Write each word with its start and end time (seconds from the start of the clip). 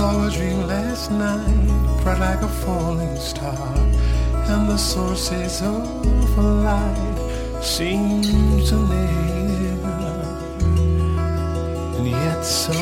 saw 0.00 0.26
a 0.26 0.30
dream 0.30 0.66
last 0.66 1.10
night, 1.10 2.02
bright 2.02 2.18
like 2.18 2.42
a 2.42 2.48
falling 2.48 3.16
star, 3.16 3.76
and 4.48 4.66
the 4.66 4.76
sources 4.78 5.60
of 5.60 6.38
light 6.38 7.62
seem 7.62 8.22
to 8.66 8.76
live, 8.76 9.59
so 12.42 12.72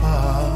far. 0.00 0.50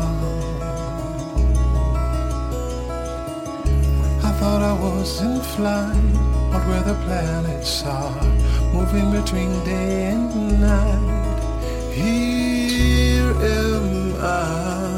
I 4.22 4.32
thought 4.38 4.62
I 4.62 4.72
was 4.72 5.20
in 5.20 5.40
flight, 5.40 6.12
but 6.50 6.66
where 6.66 6.82
the 6.82 6.94
planets 7.04 7.84
are, 7.84 8.22
moving 8.72 9.10
between 9.12 9.50
day 9.64 10.12
and 10.12 10.60
night. 10.60 11.42
Here 11.92 13.30
am 13.30 14.14
I. 14.20 14.97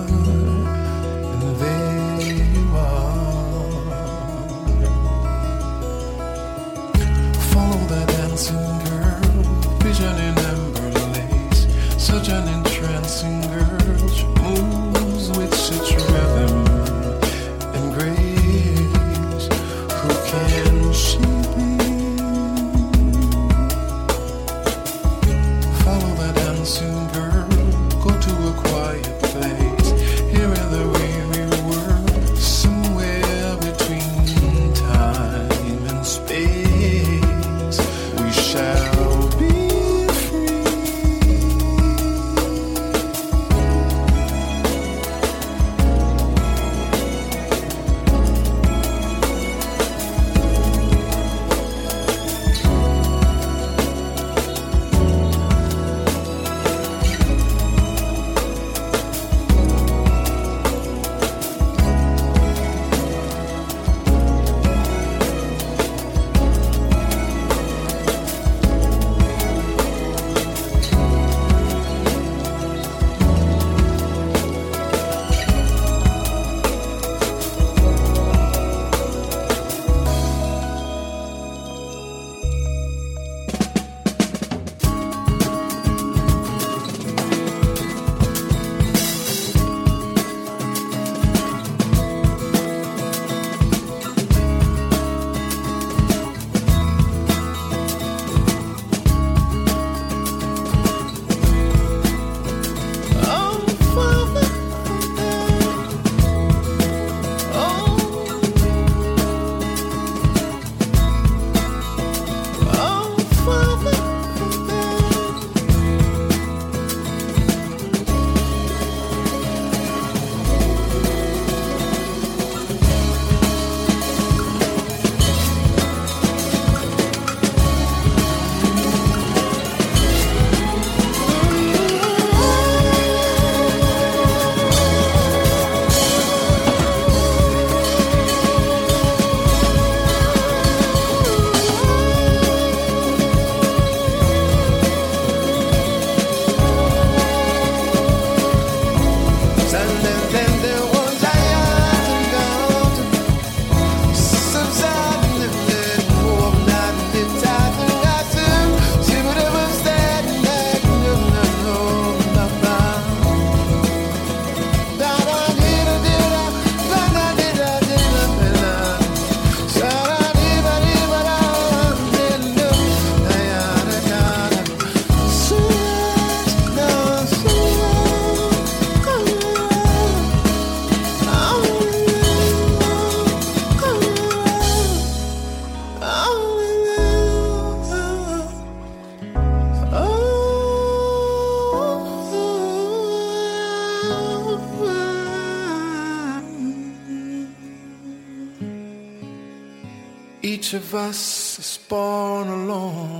us 201.09 201.59
is 201.59 201.79
born 201.89 202.49
alone. 202.49 203.20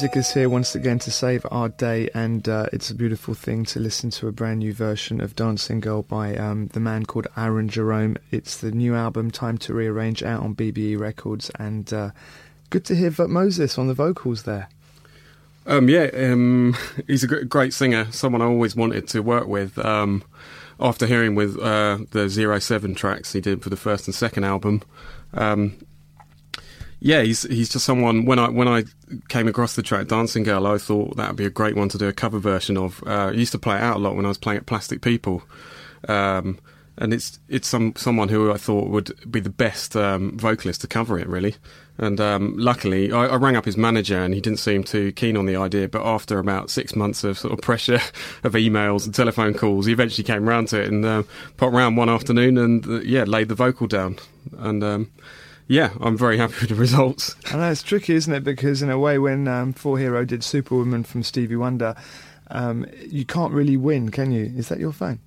Music 0.00 0.16
is 0.16 0.32
here 0.32 0.48
once 0.48 0.74
again 0.74 0.98
to 0.98 1.10
save 1.10 1.44
our 1.50 1.68
day, 1.68 2.08
and 2.14 2.48
uh, 2.48 2.64
it's 2.72 2.88
a 2.88 2.94
beautiful 2.94 3.34
thing 3.34 3.66
to 3.66 3.78
listen 3.78 4.08
to 4.08 4.28
a 4.28 4.32
brand 4.32 4.60
new 4.60 4.72
version 4.72 5.20
of 5.20 5.36
Dancing 5.36 5.78
Girl 5.78 6.00
by 6.00 6.34
um, 6.36 6.68
the 6.68 6.80
man 6.80 7.04
called 7.04 7.26
Aaron 7.36 7.68
Jerome. 7.68 8.16
It's 8.30 8.56
the 8.56 8.70
new 8.70 8.94
album, 8.94 9.30
Time 9.30 9.58
to 9.58 9.74
Rearrange, 9.74 10.22
out 10.22 10.42
on 10.42 10.54
BBE 10.54 10.98
Records, 10.98 11.50
and 11.58 11.92
uh, 11.92 12.12
good 12.70 12.86
to 12.86 12.96
hear 12.96 13.12
Moses 13.28 13.76
on 13.76 13.88
the 13.88 13.92
vocals 13.92 14.44
there. 14.44 14.70
Um, 15.66 15.90
yeah, 15.90 16.08
um, 16.14 16.78
he's 17.06 17.22
a 17.22 17.44
great 17.44 17.74
singer. 17.74 18.10
Someone 18.10 18.40
I 18.40 18.46
always 18.46 18.74
wanted 18.74 19.06
to 19.08 19.20
work 19.20 19.48
with. 19.48 19.78
Um, 19.84 20.24
after 20.80 21.04
hearing 21.04 21.34
with 21.34 21.60
uh, 21.60 21.98
the 22.12 22.30
Zero 22.30 22.58
Seven 22.58 22.94
tracks 22.94 23.34
he 23.34 23.42
did 23.42 23.62
for 23.62 23.68
the 23.68 23.76
first 23.76 24.08
and 24.08 24.14
second 24.14 24.44
album, 24.44 24.82
um, 25.34 25.76
yeah, 27.00 27.22
he's 27.22 27.42
he's 27.44 27.70
just 27.70 27.84
someone. 27.84 28.26
When 28.26 28.38
I 28.38 28.48
when 28.50 28.68
I 28.68 28.84
came 29.28 29.48
across 29.48 29.74
the 29.74 29.82
track 29.82 30.06
"Dancing 30.06 30.42
Girl," 30.42 30.66
I 30.66 30.76
thought 30.76 31.16
that 31.16 31.28
would 31.28 31.36
be 31.36 31.46
a 31.46 31.50
great 31.50 31.74
one 31.74 31.88
to 31.88 31.98
do 31.98 32.08
a 32.08 32.12
cover 32.12 32.38
version 32.38 32.76
of. 32.76 33.02
Uh, 33.06 33.28
I 33.28 33.30
used 33.32 33.52
to 33.52 33.58
play 33.58 33.76
it 33.76 33.82
out 33.82 33.96
a 33.96 33.98
lot 33.98 34.16
when 34.16 34.26
I 34.26 34.28
was 34.28 34.38
playing 34.38 34.58
at 34.58 34.66
Plastic 34.66 35.00
People, 35.00 35.42
um, 36.08 36.58
and 36.98 37.14
it's 37.14 37.40
it's 37.48 37.66
some 37.66 37.94
someone 37.96 38.28
who 38.28 38.52
I 38.52 38.58
thought 38.58 38.88
would 38.88 39.12
be 39.30 39.40
the 39.40 39.50
best 39.50 39.96
um, 39.96 40.36
vocalist 40.38 40.82
to 40.82 40.86
cover 40.86 41.18
it 41.18 41.26
really. 41.26 41.56
And 41.96 42.18
um, 42.18 42.54
luckily, 42.56 43.12
I, 43.12 43.26
I 43.26 43.36
rang 43.36 43.56
up 43.56 43.64
his 43.64 43.76
manager, 43.76 44.18
and 44.18 44.34
he 44.34 44.40
didn't 44.40 44.58
seem 44.58 44.84
too 44.84 45.12
keen 45.12 45.36
on 45.36 45.46
the 45.46 45.56
idea. 45.56 45.88
But 45.88 46.04
after 46.04 46.38
about 46.38 46.70
six 46.70 46.94
months 46.94 47.24
of 47.24 47.38
sort 47.38 47.52
of 47.52 47.60
pressure 47.60 48.00
of 48.44 48.52
emails 48.52 49.06
and 49.06 49.14
telephone 49.14 49.54
calls, 49.54 49.86
he 49.86 49.92
eventually 49.92 50.24
came 50.24 50.46
round 50.46 50.68
to 50.68 50.80
it 50.80 50.88
and 50.88 51.04
uh, 51.04 51.22
popped 51.56 51.74
round 51.74 51.96
one 51.96 52.10
afternoon 52.10 52.58
and 52.58 52.86
uh, 52.86 53.00
yeah, 53.00 53.24
laid 53.24 53.48
the 53.48 53.54
vocal 53.54 53.86
down. 53.86 54.18
And 54.58 54.82
um, 54.82 55.10
yeah, 55.70 55.90
I'm 56.00 56.18
very 56.18 56.36
happy 56.36 56.54
with 56.62 56.70
the 56.70 56.74
results. 56.74 57.36
I 57.46 57.56
know 57.56 57.70
it's 57.70 57.84
tricky, 57.84 58.16
isn't 58.16 58.32
it? 58.32 58.42
Because 58.42 58.82
in 58.82 58.90
a 58.90 58.98
way, 58.98 59.20
when 59.20 59.46
um, 59.46 59.72
Four 59.72 59.98
Hero 60.00 60.24
did 60.24 60.42
Superwoman 60.42 61.04
from 61.04 61.22
Stevie 61.22 61.54
Wonder, 61.54 61.94
um, 62.48 62.86
you 63.06 63.24
can't 63.24 63.52
really 63.52 63.76
win, 63.76 64.08
can 64.08 64.32
you? 64.32 64.52
Is 64.56 64.68
that 64.68 64.80
your 64.80 64.90
phone? 64.90 65.20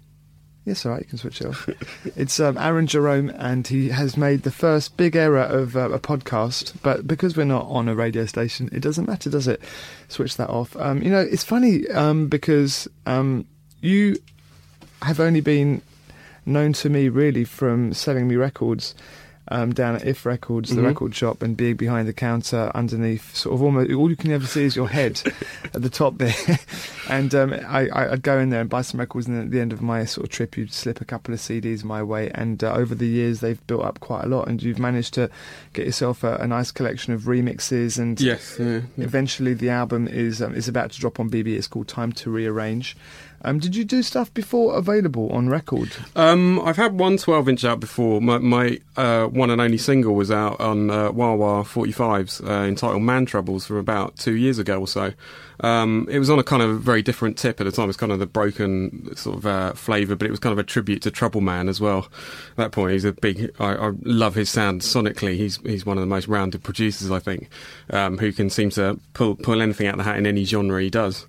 Yes, 0.66 0.86
all 0.86 0.92
right, 0.92 1.00
you 1.00 1.08
can 1.08 1.18
switch 1.18 1.40
it 1.40 1.48
off. 1.48 1.70
it's 2.18 2.42
um, 2.42 2.58
Aaron 2.58 2.88
Jerome, 2.88 3.30
and 3.30 3.66
he 3.66 3.88
has 3.88 4.18
made 4.18 4.44
the 4.44 4.52
first 4.52 4.98
big 4.98 5.16
error 5.16 5.40
of 5.44 5.78
uh, 5.78 5.92
a 5.92 6.00
podcast. 6.00 6.74
But 6.84 7.08
because 7.08 7.38
we're 7.38 7.46
not 7.46 7.66
on 7.68 7.88
a 7.88 7.96
radio 7.96 8.26
station, 8.26 8.68
it 8.74 8.82
doesn't 8.82 9.08
matter, 9.08 9.30
does 9.30 9.48
it? 9.48 9.62
Switch 10.10 10.36
that 10.36 10.50
off. 10.50 10.76
Um, 10.76 11.02
you 11.02 11.10
know, 11.10 11.22
it's 11.22 11.46
funny 11.46 11.88
um, 11.88 12.28
because 12.28 12.86
um, 13.06 13.48
you 13.80 14.18
have 15.04 15.22
only 15.22 15.40
been 15.40 15.82
known 16.46 16.74
to 16.74 16.90
me 16.90 17.08
really 17.08 17.46
from 17.46 17.94
selling 17.94 18.28
me 18.28 18.36
records 18.36 18.94
um, 19.50 19.74
down 19.74 19.96
at 19.96 20.06
If 20.06 20.26
Records, 20.26 20.70
the 20.74 20.82
Mhm. 20.82 20.86
record 20.86 21.16
shop, 21.16 21.44
and 21.44 21.58
being 21.58 21.76
behind 21.76 22.08
the 22.08 22.14
counter 22.14 22.72
underneath, 22.74 23.36
sort 23.36 23.54
of 23.56 23.62
almost 23.62 23.92
all 23.92 24.10
you 24.10 24.16
can 24.16 24.32
ever 24.32 24.46
see 24.48 24.64
is 24.64 24.76
your 24.76 24.88
head 24.90 25.22
at 25.74 25.82
the 25.82 25.90
top 25.90 26.18
there. 26.18 26.34
and 27.10 27.36
um, 27.36 27.54
I, 27.54 27.90
I'd 28.12 28.22
go 28.24 28.40
in 28.40 28.50
there 28.50 28.62
and 28.62 28.70
buy 28.70 28.82
some 28.82 29.00
records, 29.00 29.28
and 29.28 29.40
at 29.42 29.52
the 29.52 29.60
end 29.60 29.74
of 29.74 29.82
my 29.82 30.06
sort 30.06 30.26
of 30.28 30.32
trip, 30.32 30.56
you'd 30.58 30.72
slip 30.74 31.02
a 31.02 31.06
couple 31.06 31.34
of 31.34 31.40
CDs 31.42 31.84
my 31.84 32.02
way. 32.02 32.30
And 32.34 32.64
uh, 32.64 32.74
over 32.74 32.96
the 32.96 33.08
years, 33.08 33.42
they've 33.42 33.66
built 33.68 33.84
up 33.84 34.00
quite 34.00 34.24
a 34.24 34.28
lot, 34.28 34.48
and 34.48 34.64
you've 34.64 34.80
managed 34.80 35.14
to 35.16 35.30
get 35.74 35.86
yourself 35.86 36.24
a, 36.24 36.36
a 36.38 36.48
nice 36.48 36.72
collection 36.72 37.14
of 37.14 37.24
remixes. 37.24 38.00
And 38.00 38.20
Yes, 38.22 38.56
yeah, 38.60 38.82
yeah. 38.96 39.04
eventually, 39.06 39.54
the 39.54 39.70
album 39.70 40.08
is 40.08 40.42
um, 40.42 40.56
is 40.56 40.68
about 40.68 40.92
to 40.92 41.00
drop 41.00 41.20
on 41.20 41.30
BB. 41.30 41.48
It's 41.58 41.68
called 41.68 41.88
Time 41.90 42.12
to 42.14 42.30
Rearrange. 42.32 42.96
Um, 43.44 43.60
did 43.60 43.76
you 43.76 43.84
do 43.84 44.02
stuff 44.04 44.34
before 44.34 44.76
available 44.76 45.30
on 45.32 45.50
record? 45.50 45.96
Um, 46.16 46.62
I've 46.62 46.78
had 46.78 46.98
one 46.98 47.18
12 47.18 47.50
inch 47.50 47.66
out 47.66 47.80
before. 47.80 48.22
My, 48.22 48.38
my 48.38 48.80
uh, 48.96 49.26
one 49.26 49.50
and 49.50 49.60
only 49.60 49.78
single 49.78 50.16
was 50.16 50.32
out 50.32 50.60
on 50.62 50.90
uh, 50.90 51.12
Wah 51.12 51.34
Wah 51.34 51.64
45s, 51.64 52.48
uh, 52.48 52.66
entitled 52.66 53.02
Man 53.02 53.26
Troubles, 53.26 53.66
from 53.66 53.78
about 53.78 54.16
two 54.18 54.36
years 54.36 54.60
ago 54.60 54.80
or 54.80 54.88
so. 54.88 55.14
Um, 55.60 56.08
it 56.10 56.20
was 56.20 56.30
on 56.30 56.40
a 56.40 56.44
kind 56.44 56.62
of 56.62 56.82
very 56.82 57.02
different 57.02 57.38
tip 57.38 57.60
at 57.60 57.66
the 57.66 57.72
time. 57.72 57.86
It 57.86 57.88
was 57.88 57.98
kind 57.98 58.12
of 58.12 58.20
the 58.20 58.26
broken 58.26 59.16
sort 59.16 59.38
of 59.38 59.46
uh, 59.46 59.74
flavour, 59.74 60.16
but 60.16 60.26
it 60.28 60.32
was 60.32 60.40
kind 60.40 60.54
of 60.54 60.60
a 60.60 60.64
tribute 60.64 61.02
to 61.04 61.12
Trouble 61.12 61.42
Man 61.42 61.70
as 61.70 61.80
well. 61.80 62.08
At 62.52 62.58
that 62.58 62.72
point, 62.72 62.94
he's 62.94 63.06
a 63.06 63.12
big. 63.12 63.52
I, 63.60 63.76
I 63.76 63.92
love 64.04 64.36
his 64.36 64.50
sound 64.50 64.82
sonically. 64.82 65.36
He's 65.36 65.58
he's 65.58 65.86
one 65.86 65.98
of 65.98 66.02
the 66.02 66.08
most 66.08 66.28
rounded 66.28 66.64
producers, 66.64 67.12
I 67.12 67.20
think, 67.20 67.50
um, 67.90 68.18
who 68.18 68.32
can 68.32 68.50
seem 68.50 68.70
to 68.72 69.00
pull 69.14 69.36
pull 69.36 69.62
anything 69.62 69.88
out 69.88 69.96
of 69.96 69.98
the 70.00 70.04
hat 70.04 70.18
in 70.18 70.26
any 70.26 70.46
genre 70.46 70.82
he 70.82 70.90
does. 70.90 71.28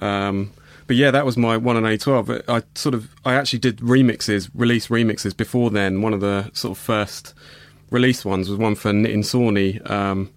Um, 0.00 0.52
but 0.86 0.96
yeah, 0.96 1.10
that 1.10 1.24
was 1.24 1.36
my 1.36 1.56
one 1.56 1.76
and 1.76 1.86
A 1.86 1.98
twelve. 1.98 2.30
I 2.30 2.62
sort 2.74 2.94
of 2.94 3.14
I 3.24 3.34
actually 3.34 3.58
did 3.58 3.78
remixes, 3.78 4.50
release 4.54 4.88
remixes 4.88 5.36
before 5.36 5.70
then. 5.70 6.02
One 6.02 6.14
of 6.14 6.20
the 6.20 6.50
sort 6.52 6.76
of 6.76 6.82
first 6.82 7.34
release 7.90 8.24
ones 8.24 8.48
was 8.48 8.58
one 8.58 8.74
for 8.74 8.92
Nitin 8.92 9.18
Sawhney, 9.18 9.88
um, 9.90 10.30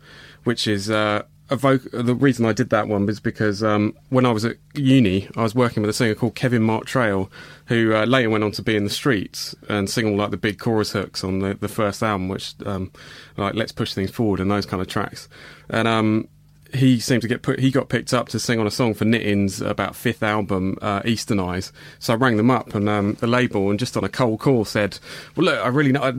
which 0.43 0.67
is 0.67 0.89
uh, 0.89 1.23
The 1.49 2.15
reason 2.19 2.45
I 2.45 2.53
did 2.53 2.69
that 2.69 2.87
one 2.87 3.07
was 3.07 3.19
because 3.19 3.63
um, 3.63 3.95
when 4.09 4.25
I 4.25 4.31
was 4.31 4.45
at 4.45 4.57
uni, 4.75 5.27
I 5.35 5.41
was 5.41 5.55
working 5.55 5.81
with 5.81 5.89
a 5.89 5.93
singer 5.93 6.13
called 6.13 6.35
Kevin 6.35 6.61
Mark 6.61 6.85
Trail, 6.85 7.31
who 7.65 7.95
uh, 7.95 8.05
later 8.05 8.29
went 8.29 8.43
on 8.43 8.51
to 8.51 8.61
be 8.61 8.75
in 8.75 8.83
the 8.83 8.89
streets 8.91 9.55
and 9.67 9.89
sing 9.89 10.05
all 10.07 10.15
like 10.15 10.29
the 10.29 10.37
big 10.37 10.59
chorus 10.59 10.91
hooks 10.91 11.23
on 11.23 11.39
the, 11.39 11.55
the 11.55 11.67
first 11.67 12.03
album, 12.03 12.29
which 12.29 12.53
um, 12.65 12.91
like 13.35 13.55
Let's 13.55 13.71
Push 13.71 13.95
Things 13.95 14.11
Forward 14.11 14.39
and 14.39 14.51
those 14.51 14.67
kind 14.67 14.79
of 14.79 14.87
tracks. 14.87 15.27
And 15.69 15.87
um, 15.87 16.27
he 16.73 16.99
seemed 16.99 17.21
to 17.21 17.27
get 17.27 17.41
put. 17.41 17.59
He 17.59 17.71
got 17.71 17.89
picked 17.89 18.13
up 18.13 18.29
to 18.29 18.39
sing 18.39 18.59
on 18.59 18.67
a 18.67 18.71
song 18.71 18.93
for 18.93 19.05
Nitin's 19.05 19.61
about 19.61 19.95
fifth 19.95 20.23
album, 20.23 20.77
uh, 20.81 21.01
Eastern 21.05 21.39
Eyes. 21.39 21.71
So 21.99 22.13
I 22.13 22.15
rang 22.15 22.37
them 22.37 22.51
up 22.51 22.75
and 22.75 22.87
um, 22.87 23.13
the 23.15 23.27
label, 23.27 23.69
and 23.69 23.79
just 23.79 23.97
on 23.97 24.03
a 24.03 24.09
cold 24.09 24.39
call 24.39 24.65
said, 24.65 24.99
"Well, 25.35 25.45
look, 25.45 25.59
I 25.59 25.67
really, 25.67 25.97
I 25.97 26.13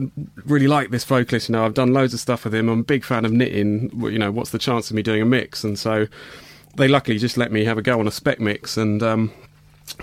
really 0.45 0.67
like 0.67 0.89
this 0.89 1.03
vocalist. 1.03 1.49
You 1.49 1.53
know, 1.53 1.65
I've 1.65 1.73
done 1.73 1.93
loads 1.93 2.13
of 2.13 2.19
stuff 2.19 2.43
with 2.43 2.55
him. 2.55 2.69
I'm 2.69 2.79
a 2.79 2.83
big 2.83 3.03
fan 3.03 3.25
of. 3.25 3.31
Well, 3.31 4.11
You 4.11 4.19
know, 4.19 4.31
what's 4.31 4.51
the 4.51 4.59
chance 4.59 4.89
of 4.89 4.95
me 4.95 5.01
doing 5.01 5.21
a 5.21 5.25
mix?" 5.25 5.63
And 5.63 5.77
so 5.79 6.07
they 6.75 6.87
luckily 6.87 7.17
just 7.17 7.37
let 7.37 7.51
me 7.51 7.65
have 7.65 7.77
a 7.77 7.81
go 7.81 7.99
on 7.99 8.07
a 8.07 8.11
spec 8.11 8.39
mix 8.39 8.77
and. 8.77 9.01
Um, 9.01 9.31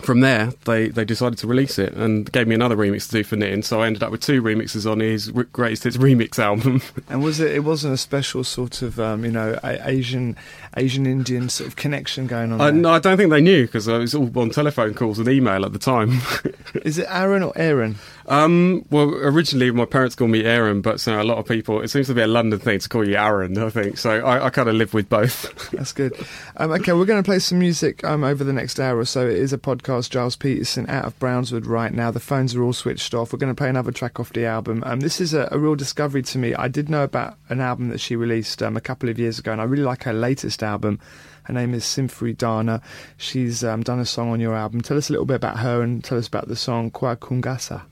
from 0.02 0.20
there, 0.20 0.52
they, 0.64 0.88
they 0.88 1.04
decided 1.04 1.38
to 1.38 1.46
release 1.46 1.78
it 1.78 1.92
and 1.94 2.30
gave 2.32 2.46
me 2.46 2.54
another 2.54 2.76
remix 2.76 3.06
to 3.06 3.12
do 3.12 3.24
for 3.24 3.36
Nitin. 3.36 3.64
So 3.64 3.80
I 3.82 3.86
ended 3.86 4.02
up 4.02 4.10
with 4.10 4.20
two 4.20 4.42
remixes 4.42 4.90
on 4.90 5.00
his 5.00 5.30
r- 5.34 5.44
greatest 5.44 5.84
hits 5.84 5.96
remix 5.96 6.38
album. 6.38 6.82
And 7.10 7.22
was 7.22 7.40
it? 7.40 7.52
It 7.52 7.60
wasn't 7.60 7.94
a 7.94 7.96
special 7.96 8.44
sort 8.44 8.82
of, 8.82 9.00
um, 9.00 9.24
you 9.24 9.30
know, 9.30 9.58
a- 9.62 9.88
Asian, 9.88 10.36
Asian 10.76 11.06
Indian 11.06 11.48
sort 11.48 11.68
of 11.68 11.76
connection 11.76 12.26
going 12.26 12.52
on. 12.52 12.60
I, 12.60 12.70
there. 12.70 12.80
no, 12.80 12.90
I 12.90 12.98
don't 12.98 13.16
think 13.16 13.30
they 13.30 13.40
knew 13.40 13.64
because 13.66 13.88
it 13.88 13.96
was 13.96 14.14
all 14.14 14.30
on 14.38 14.50
telephone 14.50 14.92
calls 14.94 15.18
and 15.18 15.26
email 15.28 15.64
at 15.64 15.72
the 15.72 15.78
time. 15.78 16.18
Is 16.84 16.98
it 16.98 17.06
Aaron 17.08 17.42
or 17.42 17.52
Aaron? 17.56 17.96
um, 18.26 18.84
well, 18.90 19.08
originally 19.14 19.70
my 19.70 19.86
parents 19.86 20.14
called 20.14 20.30
me 20.30 20.44
Aaron, 20.44 20.82
but 20.82 21.00
so 21.00 21.20
a 21.20 21.24
lot 21.24 21.38
of 21.38 21.46
people, 21.46 21.80
it 21.80 21.88
seems 21.88 22.08
to 22.08 22.14
be 22.14 22.20
a 22.20 22.26
London 22.26 22.58
thing 22.58 22.78
to 22.78 22.88
call 22.88 23.08
you 23.08 23.16
Aaron, 23.16 23.56
I 23.56 23.70
think. 23.70 23.96
So 23.96 24.10
I, 24.20 24.46
I 24.46 24.50
kind 24.50 24.68
of 24.68 24.74
live 24.74 24.92
with 24.92 25.08
both. 25.08 25.70
That's 25.70 25.92
good. 25.92 26.12
Um, 26.58 26.70
okay, 26.72 26.92
we're 26.92 27.06
going 27.06 27.22
to 27.22 27.26
play 27.26 27.38
some 27.38 27.58
music 27.58 28.04
um, 28.04 28.24
over 28.24 28.44
the 28.44 28.52
next 28.52 28.78
hour 28.78 28.98
or 28.98 29.06
so. 29.06 29.26
It 29.26 29.36
is 29.36 29.52
a 29.54 29.58
podcast. 29.58 29.87
Gilles 29.88 30.36
Peterson 30.36 30.88
out 30.88 31.04
of 31.04 31.18
Brownswood 31.18 31.66
right 31.66 31.92
now. 31.92 32.10
The 32.10 32.20
phones 32.20 32.54
are 32.54 32.62
all 32.62 32.72
switched 32.72 33.14
off. 33.14 33.32
We're 33.32 33.38
going 33.38 33.54
to 33.54 33.58
play 33.58 33.68
another 33.68 33.92
track 33.92 34.20
off 34.20 34.32
the 34.32 34.44
album. 34.44 34.82
Um, 34.86 35.00
this 35.00 35.20
is 35.20 35.34
a, 35.34 35.48
a 35.50 35.58
real 35.58 35.74
discovery 35.74 36.22
to 36.22 36.38
me. 36.38 36.54
I 36.54 36.68
did 36.68 36.88
know 36.88 37.04
about 37.04 37.36
an 37.48 37.60
album 37.60 37.88
that 37.88 38.00
she 38.00 38.16
released 38.16 38.62
um, 38.62 38.76
a 38.76 38.80
couple 38.80 39.08
of 39.08 39.18
years 39.18 39.38
ago, 39.38 39.52
and 39.52 39.60
I 39.60 39.64
really 39.64 39.82
like 39.82 40.04
her 40.04 40.12
latest 40.12 40.62
album. 40.62 41.00
Her 41.44 41.54
name 41.54 41.72
is 41.72 41.84
Simphiwe 41.84 42.36
Dana. 42.36 42.82
She's 43.16 43.64
um, 43.64 43.82
done 43.82 43.98
a 43.98 44.04
song 44.04 44.30
on 44.30 44.40
your 44.40 44.54
album. 44.54 44.82
Tell 44.82 44.98
us 44.98 45.08
a 45.08 45.12
little 45.12 45.26
bit 45.26 45.36
about 45.36 45.58
her 45.60 45.80
and 45.80 46.04
tell 46.04 46.18
us 46.18 46.28
about 46.28 46.48
the 46.48 46.56
song 46.56 46.90
Kwa 46.90 47.16
Kungasa. 47.16 47.82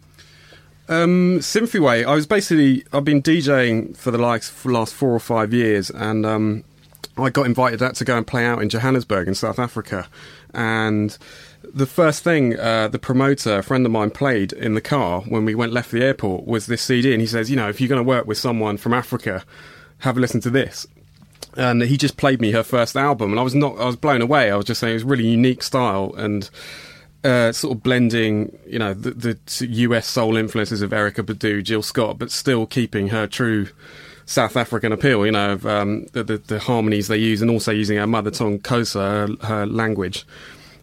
Um, 0.88 1.40
Way. 1.74 2.04
I 2.04 2.14
was 2.14 2.26
basically 2.26 2.84
I've 2.92 3.04
been 3.04 3.22
DJing 3.22 3.96
for 3.96 4.10
the 4.10 4.18
likes 4.18 4.48
for 4.48 4.68
the 4.68 4.74
last 4.74 4.94
four 4.94 5.10
or 5.10 5.18
five 5.18 5.52
years, 5.52 5.90
and 5.90 6.24
um, 6.24 6.64
I 7.16 7.30
got 7.30 7.46
invited 7.46 7.82
out 7.82 7.96
to 7.96 8.04
go 8.04 8.16
and 8.16 8.26
play 8.26 8.44
out 8.44 8.62
in 8.62 8.68
Johannesburg 8.68 9.26
in 9.26 9.34
South 9.34 9.58
Africa, 9.58 10.06
and 10.54 11.16
the 11.72 11.86
first 11.86 12.22
thing 12.22 12.58
uh, 12.58 12.88
the 12.88 12.98
promoter, 12.98 13.58
a 13.58 13.62
friend 13.62 13.84
of 13.86 13.92
mine, 13.92 14.10
played 14.10 14.52
in 14.52 14.74
the 14.74 14.80
car 14.80 15.22
when 15.22 15.44
we 15.44 15.54
went 15.54 15.72
left 15.72 15.90
the 15.90 16.02
airport 16.02 16.46
was 16.46 16.66
this 16.66 16.82
CD, 16.82 17.12
and 17.12 17.20
he 17.20 17.26
says, 17.26 17.50
you 17.50 17.56
know, 17.56 17.68
if 17.68 17.80
you're 17.80 17.88
going 17.88 17.98
to 17.98 18.08
work 18.08 18.26
with 18.26 18.38
someone 18.38 18.76
from 18.76 18.94
Africa, 18.94 19.44
have 19.98 20.16
a 20.16 20.20
listen 20.20 20.40
to 20.40 20.50
this. 20.50 20.86
And 21.56 21.82
he 21.82 21.96
just 21.96 22.16
played 22.16 22.40
me 22.40 22.52
her 22.52 22.62
first 22.62 22.96
album, 22.96 23.30
and 23.30 23.40
I 23.40 23.42
was 23.42 23.54
not, 23.54 23.78
I 23.78 23.86
was 23.86 23.96
blown 23.96 24.22
away. 24.22 24.50
I 24.50 24.56
was 24.56 24.66
just 24.66 24.80
saying 24.80 24.92
it 24.92 24.94
was 24.94 25.04
really 25.04 25.26
unique 25.26 25.62
style 25.62 26.14
and. 26.16 26.48
Uh, 27.24 27.50
sort 27.50 27.76
of 27.76 27.82
blending, 27.82 28.56
you 28.68 28.78
know, 28.78 28.94
the, 28.94 29.10
the 29.10 29.66
US 29.66 30.06
soul 30.06 30.36
influences 30.36 30.80
of 30.80 30.90
Erykah 30.90 31.24
Badu, 31.24 31.60
Jill 31.60 31.82
Scott, 31.82 32.20
but 32.20 32.30
still 32.30 32.66
keeping 32.66 33.08
her 33.08 33.26
true 33.26 33.66
South 34.26 34.56
African 34.56 34.92
appeal, 34.92 35.24
you 35.24 35.32
know, 35.32 35.58
um, 35.64 36.06
the, 36.12 36.22
the, 36.22 36.38
the, 36.38 36.58
harmonies 36.58 37.08
they 37.08 37.16
use, 37.16 37.42
and 37.42 37.50
also 37.50 37.72
using 37.72 37.96
her 37.96 38.06
mother 38.06 38.30
tongue 38.30 38.58
Xhosa, 38.58 39.40
her, 39.40 39.46
her 39.46 39.66
language. 39.66 40.24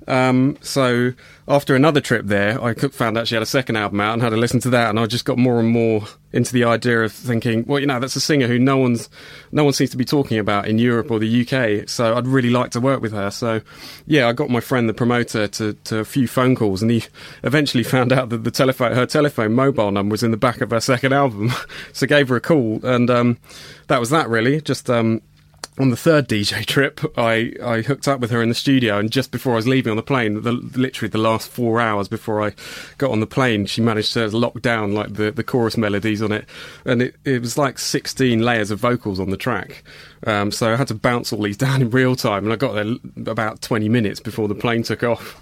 Um, 0.08 0.58
so 0.62 1.14
after 1.48 1.76
another 1.76 2.02
trip 2.02 2.26
there, 2.26 2.62
I 2.64 2.74
found 2.74 3.18
out 3.18 3.28
she 3.28 3.36
had 3.36 3.42
a 3.42 3.48
second 3.48 3.76
album 3.76 4.00
out 4.00 4.14
and 4.14 4.22
had 4.22 4.30
to 4.30 4.38
listen 4.38 4.60
to 4.62 4.70
that, 4.72 4.90
and 4.90 5.00
I 5.00 5.06
just 5.06 5.26
got 5.26 5.38
more 5.38 5.60
and 5.60 5.70
more 5.70 6.08
into 6.32 6.52
the 6.52 6.64
idea 6.64 7.02
of 7.02 7.12
thinking, 7.12 7.64
well, 7.68 7.80
you 7.80 7.86
know, 7.86 8.00
that's 8.00 8.16
a 8.16 8.22
singer 8.22 8.48
who 8.48 8.58
no 8.58 8.78
one's 8.78 9.10
no 9.52 9.64
one 9.64 9.74
seems 9.74 9.92
to 9.92 9.98
be 9.98 10.06
talking 10.06 10.40
about 10.40 10.68
in 10.68 10.80
Europe 10.80 11.12
or 11.12 11.20
the 11.20 11.42
UK. 11.42 11.88
So 11.88 12.16
I'd 12.16 12.28
really 12.28 12.50
like 12.50 12.72
to 12.72 12.80
work 12.80 13.02
with 13.02 13.12
her. 13.12 13.30
So 13.30 13.62
yeah, 14.08 14.28
I 14.28 14.34
got 14.34 14.50
my 14.50 14.60
friend 14.60 14.90
the 14.90 14.94
promoter 14.94 15.48
to, 15.48 15.74
to 15.74 16.00
a 16.00 16.06
few 16.06 16.28
phone 16.28 16.56
calls, 16.56 16.82
and 16.82 16.90
he 16.90 17.04
eventually 17.44 17.84
found 17.84 18.12
out 18.12 18.30
that 18.30 18.44
the 18.44 18.52
telephone 18.52 18.94
her 18.94 19.06
telephone 19.06 19.54
mobile 19.54 19.92
number 19.92 20.14
was 20.14 20.24
in 20.24 20.32
the 20.32 20.38
back 20.38 20.62
of 20.62 20.72
her 20.72 20.80
second 20.80 21.14
album. 21.14 21.52
so 21.94 22.08
gave 22.08 22.30
her 22.30 22.36
a 22.36 22.42
call, 22.42 22.80
and 22.84 23.10
um, 23.10 23.38
that 23.88 24.00
was 24.00 24.10
that 24.10 24.30
really. 24.30 24.62
Just 24.62 24.90
um, 24.90 25.22
on 25.80 25.90
the 25.90 25.98
third 25.98 26.28
DJ 26.28 26.66
trip, 26.66 27.02
I, 27.18 27.54
I 27.64 27.82
hooked 27.82 28.08
up 28.08 28.20
with 28.20 28.30
her 28.32 28.42
in 28.42 28.50
the 28.50 28.56
studio, 28.56 29.00
and 29.00 29.12
just 29.12 29.32
before 29.32 29.54
I 29.54 29.56
was 29.56 29.68
leaving 29.68 29.92
on 29.92 29.98
the 29.98 30.04
plane, 30.04 30.42
the, 30.42 30.52
literally 30.52 31.10
the 31.10 31.18
last 31.18 31.50
four 31.50 31.82
hours 31.82 32.08
before 32.08 32.44
I 32.44 32.54
got 32.98 33.12
on 33.12 33.20
the 33.20 33.28
plane, 33.28 33.66
she 33.66 33.82
managed 33.82 34.14
to 34.14 34.28
lock 34.28 34.62
down 34.62 34.94
like 34.94 35.14
the, 35.14 35.32
the 35.32 35.44
chorus 35.44 35.76
melodies 35.76 36.22
on 36.22 36.32
it, 36.32 36.46
and 36.86 37.02
it, 37.02 37.16
it 37.26 37.42
was 37.42 37.58
like 37.58 37.80
16 37.80 38.40
layers 38.40 38.72
of 38.72 38.80
vocals 38.80 39.20
on 39.20 39.32
the 39.32 39.38
track. 39.38 39.84
Um, 40.26 40.52
so 40.52 40.72
I 40.72 40.76
had 40.76 40.88
to 40.90 40.96
bounce 40.96 41.34
all 41.34 41.42
these 41.42 41.58
down 41.64 41.82
in 41.82 41.90
real 41.90 42.16
time, 42.16 42.44
and 42.44 42.54
I 42.54 42.56
got 42.56 42.74
there 42.74 42.96
about 43.26 43.62
20 43.62 43.90
minutes 43.90 44.20
before 44.20 44.48
the 44.48 44.56
plane 44.56 44.84
took 44.84 45.04
off. 45.04 45.40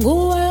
Nguwe 0.00 0.47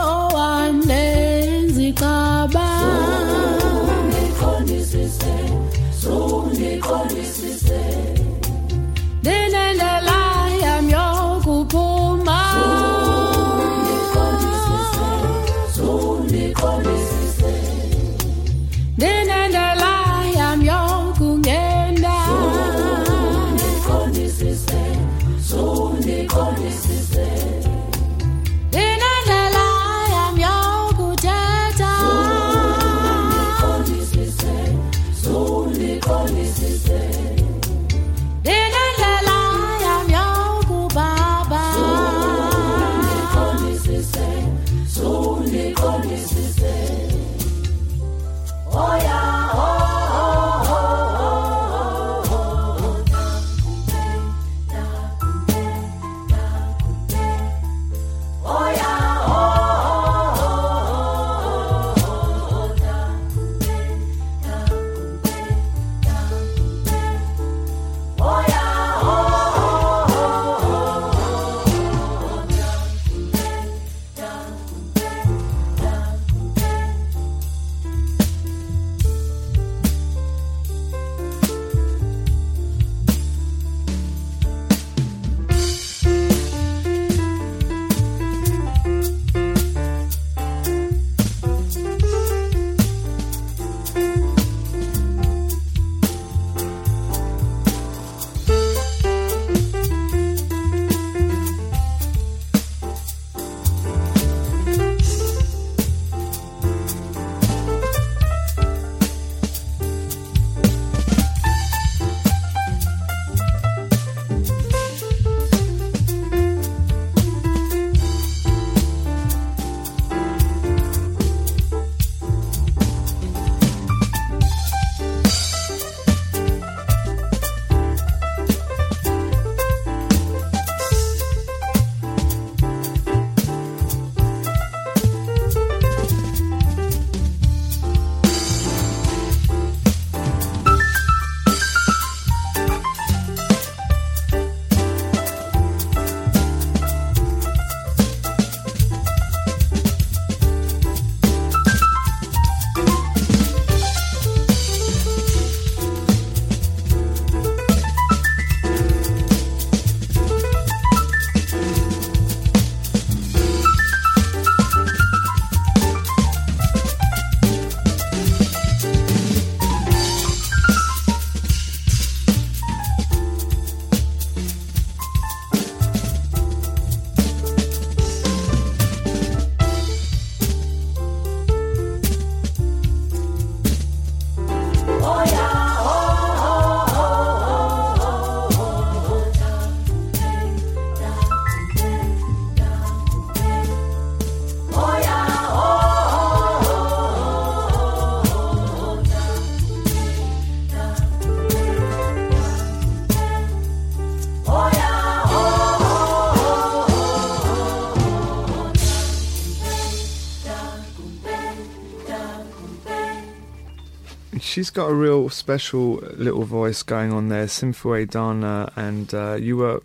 She's 214.57 214.71
got 214.71 214.89
a 214.89 214.93
real 214.95 215.29
special 215.29 215.97
little 216.15 216.43
voice 216.43 216.81
going 216.81 217.13
on 217.13 217.29
there, 217.29 217.45
Simphiwe 217.45 218.09
Dana, 218.09 218.71
and 218.75 219.13
uh, 219.13 219.35
you 219.39 219.55
were 219.55 219.83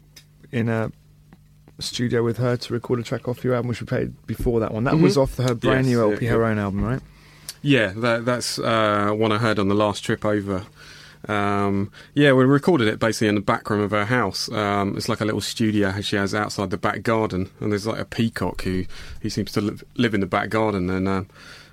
in 0.50 0.70
a 0.70 0.90
studio 1.78 2.22
with 2.22 2.38
her 2.38 2.56
to 2.56 2.72
record 2.72 2.98
a 2.98 3.02
track 3.02 3.28
off 3.28 3.44
your 3.44 3.52
album, 3.54 3.68
which 3.68 3.82
we 3.82 3.86
played 3.86 4.26
before 4.26 4.60
that 4.60 4.72
one. 4.72 4.84
That 4.84 4.94
Mhm. 4.94 5.02
was 5.02 5.18
off 5.18 5.36
her 5.36 5.54
brand 5.54 5.84
Yes, 5.84 5.94
new 5.94 5.98
yeah, 6.06 6.12
LP, 6.14 6.24
yeah. 6.24 6.30
her 6.30 6.44
own 6.46 6.56
album, 6.58 6.82
right? 6.84 7.00
Yeah, 7.60 7.92
that, 7.96 8.24
that's 8.24 8.58
uh, 8.58 9.10
one 9.14 9.30
I 9.30 9.36
heard 9.36 9.58
on 9.58 9.68
the 9.68 9.74
last 9.74 10.04
trip 10.06 10.24
over. 10.24 10.62
Um, 11.28 11.90
yeah, 12.14 12.32
we 12.32 12.44
recorded 12.44 12.88
it 12.88 12.98
basically 12.98 13.28
in 13.28 13.34
the 13.34 13.42
back 13.42 13.68
room 13.68 13.82
of 13.82 13.90
her 13.90 14.06
house. 14.06 14.50
Um, 14.50 14.96
it's 14.96 15.06
like 15.06 15.20
a 15.20 15.26
little 15.26 15.42
studio 15.42 16.00
she 16.00 16.16
has 16.16 16.34
outside 16.34 16.70
the 16.70 16.78
back 16.78 17.02
garden, 17.02 17.50
and 17.60 17.72
there's 17.72 17.86
like 17.86 18.00
a 18.00 18.06
peacock 18.06 18.62
who 18.62 18.86
he 19.20 19.28
seems 19.28 19.52
to 19.52 19.60
live, 19.60 19.84
live 19.96 20.14
in 20.14 20.20
the 20.20 20.26
back 20.26 20.48
garden 20.48 20.88
and 20.88 21.06
uh, 21.06 21.24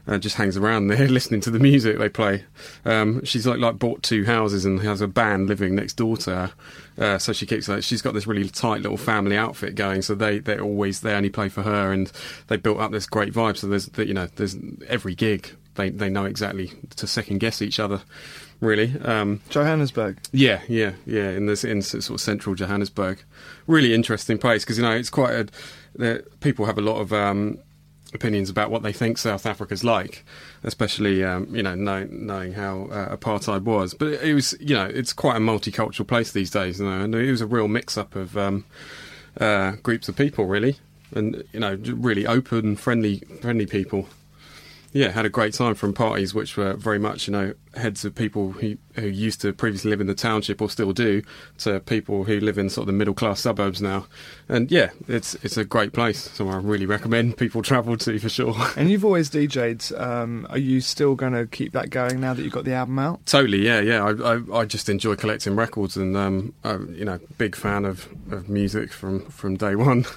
uh, 0.10 0.18
just 0.18 0.36
hangs 0.36 0.58
around 0.58 0.88
there 0.88 1.08
listening 1.10 1.40
to 1.42 1.52
the 1.52 1.60
music 1.60 1.98
they 2.00 2.10
play. 2.10 2.44
Um, 2.84 3.24
she's 3.24 3.46
like 3.46 3.60
like 3.60 3.78
bought 3.78 4.02
two 4.02 4.26
houses 4.26 4.66
and 4.66 4.82
has 4.82 5.02
a 5.02 5.08
band 5.08 5.48
living 5.48 5.76
next 5.76 5.94
door 5.94 6.18
to 6.18 6.32
her. 6.36 6.54
Uh, 6.98 7.18
so 7.18 7.32
she 7.32 7.46
keeps 7.46 7.70
like 7.70 7.84
she's 7.84 8.02
got 8.02 8.14
this 8.14 8.26
really 8.28 8.50
tight 8.50 8.82
little 8.82 8.98
family 8.98 9.38
outfit 9.38 9.76
going. 9.76 10.02
So 10.02 10.16
they 10.16 10.40
they're 10.40 10.62
always 10.62 11.02
they 11.02 11.14
only 11.14 11.30
play 11.30 11.48
for 11.48 11.62
her, 11.62 11.94
and 11.94 12.12
they 12.48 12.58
built 12.58 12.80
up 12.80 12.92
this 12.92 13.06
great 13.06 13.34
vibe. 13.34 13.58
So 13.58 13.68
there's 13.68 13.90
you 13.98 14.14
know 14.14 14.28
there's 14.36 14.58
every 14.88 15.14
gig 15.16 15.56
they 15.76 15.90
they 15.90 16.10
know 16.10 16.26
exactly 16.26 16.72
to 16.96 17.08
second 17.08 17.40
guess 17.40 17.62
each 17.62 17.80
other. 17.80 18.02
Really, 18.62 18.94
um, 19.06 19.40
Johannesburg. 19.50 20.20
yeah, 20.34 20.62
yeah, 20.68 20.92
yeah. 21.06 21.30
In 21.30 21.46
this, 21.46 21.64
in 21.64 21.82
sort 21.82 22.10
of 22.10 22.20
central 22.20 22.56
Johannesburg, 22.56 23.24
really 23.68 23.94
interesting 23.94 24.38
place 24.38 24.66
because 24.66 24.78
you 24.78 24.84
know 24.84 24.92
it's 24.92 25.10
quite 25.10 25.34
a. 25.34 25.48
The, 25.96 26.26
people 26.42 26.66
have 26.66 26.78
a 26.78 26.82
lot 26.82 27.00
of 27.00 27.14
um, 27.14 27.60
opinions 28.14 28.50
about 28.50 28.72
what 28.72 28.84
they 28.84 28.94
think 28.94 29.18
South 29.18 29.46
Africa's 29.46 29.84
like, 29.84 30.26
especially 30.64 31.24
um, 31.24 31.54
you 31.56 31.64
know 31.64 31.76
know, 31.76 32.08
knowing 32.10 32.54
how 32.54 32.86
uh, 32.92 33.16
apartheid 33.16 33.64
was. 33.64 33.94
But 33.94 34.14
it, 34.24 34.34
was 34.34 34.56
you 34.60 34.76
know 34.76 34.86
it's 34.86 35.14
quite 35.14 35.38
a 35.38 35.40
multicultural 35.40 36.08
place 36.08 36.32
these 36.32 36.52
days, 36.52 36.80
you 36.80 36.86
know, 36.86 37.02
and 37.02 37.16
it 37.16 37.32
was 37.32 37.42
a 37.42 37.48
real 37.48 37.68
mix 37.68 37.98
up 37.98 38.16
of 38.16 38.38
um, 38.38 38.66
uh, 39.40 39.72
groups 39.84 40.10
of 40.10 40.16
people 40.16 40.46
really, 40.46 40.78
and 41.14 41.44
you 41.54 41.60
know 41.60 41.78
really 41.86 42.26
open, 42.26 42.76
friendly, 42.76 43.20
friendly 43.42 43.66
people. 43.66 44.08
Yeah, 44.92 45.10
had 45.10 45.26
a 45.26 45.30
great 45.30 45.54
time 45.54 45.76
from 45.76 45.94
parties 45.94 46.34
which 46.34 46.58
were 46.58 46.74
very 46.74 46.98
much, 46.98 47.28
you 47.28 47.32
know, 47.32 47.54
heads 47.76 48.04
of 48.06 48.16
people 48.16 48.54
who, 48.54 48.76
who 48.94 49.06
used 49.06 49.40
to 49.42 49.54
previously 49.54 49.92
live 49.92 50.02
in 50.02 50.08
the 50.08 50.16
township 50.16 50.62
or 50.62 50.70
still 50.70 50.94
do, 50.94 51.22
to 51.60 51.80
people 51.82 52.24
who 52.24 52.40
live 52.40 52.58
in 52.58 52.70
sort 52.70 52.84
of 52.84 52.88
the 52.88 52.94
middle 52.94 53.14
class 53.14 53.40
suburbs 53.40 53.82
now. 53.82 54.08
And 54.48 54.72
yeah, 54.72 54.90
it's 55.08 55.36
it's 55.36 55.58
a 55.58 55.64
great 55.64 55.94
place, 55.94 56.32
so 56.32 56.50
I 56.50 56.58
really 56.58 56.88
recommend 56.88 57.38
people 57.38 57.62
travel 57.64 57.98
to 57.98 58.20
for 58.20 58.30
sure. 58.30 58.56
And 58.76 58.90
you've 58.90 59.06
always 59.06 59.30
DJ'd. 59.30 59.94
Um, 59.96 60.48
are 60.50 60.58
you 60.58 60.82
still 60.82 61.14
going 61.14 61.34
to 61.34 61.46
keep 61.46 61.74
that 61.74 61.92
going 61.92 62.20
now 62.20 62.34
that 62.34 62.42
you've 62.42 62.54
got 62.54 62.66
the 62.66 62.74
album 62.74 62.98
out? 62.98 63.24
Totally, 63.28 63.64
yeah, 63.64 63.82
yeah. 63.82 64.04
I, 64.04 64.34
I, 64.36 64.62
I 64.62 64.66
just 64.66 64.90
enjoy 64.90 65.16
collecting 65.16 65.56
records, 65.56 65.98
and 65.98 66.18
um, 66.18 66.54
I'm, 66.64 66.94
you 66.96 67.06
know, 67.06 67.20
big 67.38 67.56
fan 67.56 67.86
of, 67.86 68.08
of 68.32 68.50
music 68.50 68.92
from, 68.92 69.26
from 69.30 69.56
day 69.56 69.76
one. 69.76 70.06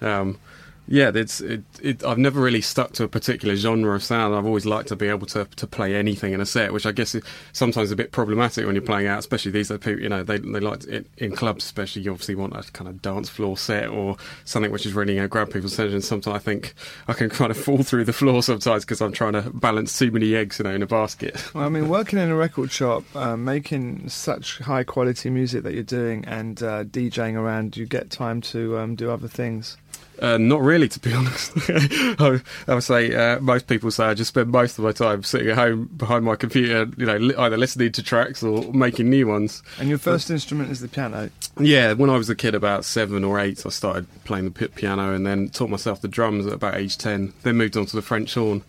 Um, 0.00 0.38
yeah, 0.86 1.10
it's 1.14 1.40
it, 1.40 1.62
it. 1.82 2.04
I've 2.04 2.18
never 2.18 2.40
really 2.40 2.60
stuck 2.60 2.92
to 2.94 3.04
a 3.04 3.08
particular 3.08 3.56
genre 3.56 3.94
of 3.94 4.02
sound. 4.02 4.34
I've 4.34 4.44
always 4.44 4.66
liked 4.66 4.88
to 4.88 4.96
be 4.96 5.08
able 5.08 5.26
to, 5.28 5.46
to 5.46 5.66
play 5.66 5.94
anything 5.94 6.34
in 6.34 6.40
a 6.40 6.46
set, 6.46 6.72
which 6.72 6.84
I 6.84 6.92
guess 6.92 7.14
is 7.14 7.22
sometimes 7.52 7.90
a 7.90 7.96
bit 7.96 8.12
problematic 8.12 8.66
when 8.66 8.74
you're 8.74 8.82
playing 8.82 9.06
out, 9.06 9.18
especially 9.18 9.52
these 9.52 9.68
days. 9.68 9.78
People, 9.78 10.02
you 10.02 10.10
know, 10.10 10.22
they 10.22 10.38
they 10.38 10.60
like 10.60 10.84
it, 10.84 11.06
in 11.16 11.34
clubs, 11.34 11.64
especially. 11.64 12.02
You 12.02 12.12
obviously 12.12 12.34
want 12.34 12.54
a 12.54 12.70
kind 12.72 12.88
of 12.88 13.00
dance 13.00 13.30
floor 13.30 13.56
set 13.56 13.88
or 13.88 14.16
something 14.44 14.70
which 14.70 14.84
is 14.84 14.92
really 14.92 15.14
going 15.14 15.24
to 15.24 15.28
grab 15.28 15.50
people's 15.50 15.74
attention. 15.74 16.02
Sometimes 16.02 16.36
I 16.36 16.38
think 16.38 16.74
I 17.08 17.14
can 17.14 17.30
kind 17.30 17.50
of 17.50 17.56
fall 17.56 17.82
through 17.82 18.04
the 18.04 18.12
floor 18.12 18.42
sometimes 18.42 18.84
because 18.84 19.00
I'm 19.00 19.12
trying 19.12 19.32
to 19.34 19.42
balance 19.50 19.98
too 19.98 20.10
many 20.10 20.34
eggs, 20.34 20.58
you 20.58 20.64
know, 20.64 20.74
in 20.74 20.82
a 20.82 20.86
basket. 20.86 21.42
Well, 21.54 21.64
I 21.64 21.68
mean, 21.68 21.88
working 21.88 22.18
in 22.18 22.30
a 22.30 22.34
record 22.34 22.72
shop, 22.72 23.04
uh, 23.14 23.36
making 23.36 24.08
such 24.08 24.58
high 24.58 24.82
quality 24.82 25.30
music 25.30 25.62
that 25.62 25.72
you're 25.72 25.84
doing, 25.84 26.24
and 26.24 26.60
uh, 26.62 26.82
DJing 26.82 27.36
around, 27.36 27.76
you 27.76 27.86
get 27.86 28.10
time 28.10 28.40
to 28.42 28.76
um, 28.78 28.96
do 28.96 29.08
other 29.08 29.28
things. 29.28 29.76
Uh, 30.20 30.38
not 30.38 30.60
really, 30.60 30.88
to 30.88 31.00
be 31.00 31.12
honest. 31.14 31.52
I, 31.68 32.40
I 32.68 32.74
would 32.74 32.82
say 32.84 33.14
uh, 33.14 33.40
most 33.40 33.66
people 33.66 33.90
say 33.90 34.04
I 34.04 34.14
just 34.14 34.28
spend 34.28 34.50
most 34.50 34.78
of 34.78 34.84
my 34.84 34.92
time 34.92 35.22
sitting 35.22 35.48
at 35.48 35.56
home 35.56 35.86
behind 35.96 36.24
my 36.24 36.36
computer, 36.36 36.88
you 36.96 37.04
know, 37.06 37.16
li- 37.16 37.34
either 37.36 37.56
listening 37.56 37.92
to 37.92 38.02
tracks 38.02 38.42
or 38.42 38.72
making 38.72 39.10
new 39.10 39.26
ones. 39.26 39.62
And 39.78 39.88
your 39.88 39.98
first 39.98 40.30
instrument 40.30 40.70
is 40.70 40.80
the 40.80 40.88
piano. 40.88 41.30
Yeah, 41.58 41.92
when 41.94 42.10
I 42.10 42.16
was 42.16 42.30
a 42.30 42.36
kid, 42.36 42.54
about 42.54 42.84
seven 42.84 43.24
or 43.24 43.40
eight, 43.40 43.64
I 43.66 43.70
started 43.70 44.06
playing 44.24 44.44
the 44.46 44.50
pi- 44.52 44.74
piano 44.74 45.12
and 45.12 45.26
then 45.26 45.48
taught 45.48 45.70
myself 45.70 46.00
the 46.00 46.08
drums 46.08 46.46
at 46.46 46.52
about 46.52 46.74
age 46.76 46.96
ten. 46.96 47.32
Then 47.42 47.56
moved 47.56 47.76
on 47.76 47.86
to 47.86 47.96
the 47.96 48.02
French 48.02 48.34
horn, 48.34 48.62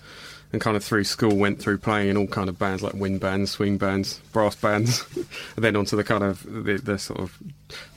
and 0.51 0.61
kind 0.61 0.75
of 0.75 0.83
through 0.83 1.03
school 1.03 1.35
went 1.35 1.59
through 1.59 1.77
playing 1.77 2.09
in 2.09 2.17
all 2.17 2.27
kind 2.27 2.49
of 2.49 2.57
bands 2.57 2.81
like 2.81 2.93
wind 2.93 3.19
bands, 3.19 3.51
swing 3.51 3.77
bands, 3.77 4.19
brass 4.31 4.55
bands, 4.55 5.05
and 5.55 5.63
then 5.63 5.75
onto 5.75 5.95
the 5.95 6.03
kind 6.03 6.23
of 6.23 6.43
the, 6.43 6.77
the 6.83 6.97
sort 6.97 7.19
of 7.19 7.37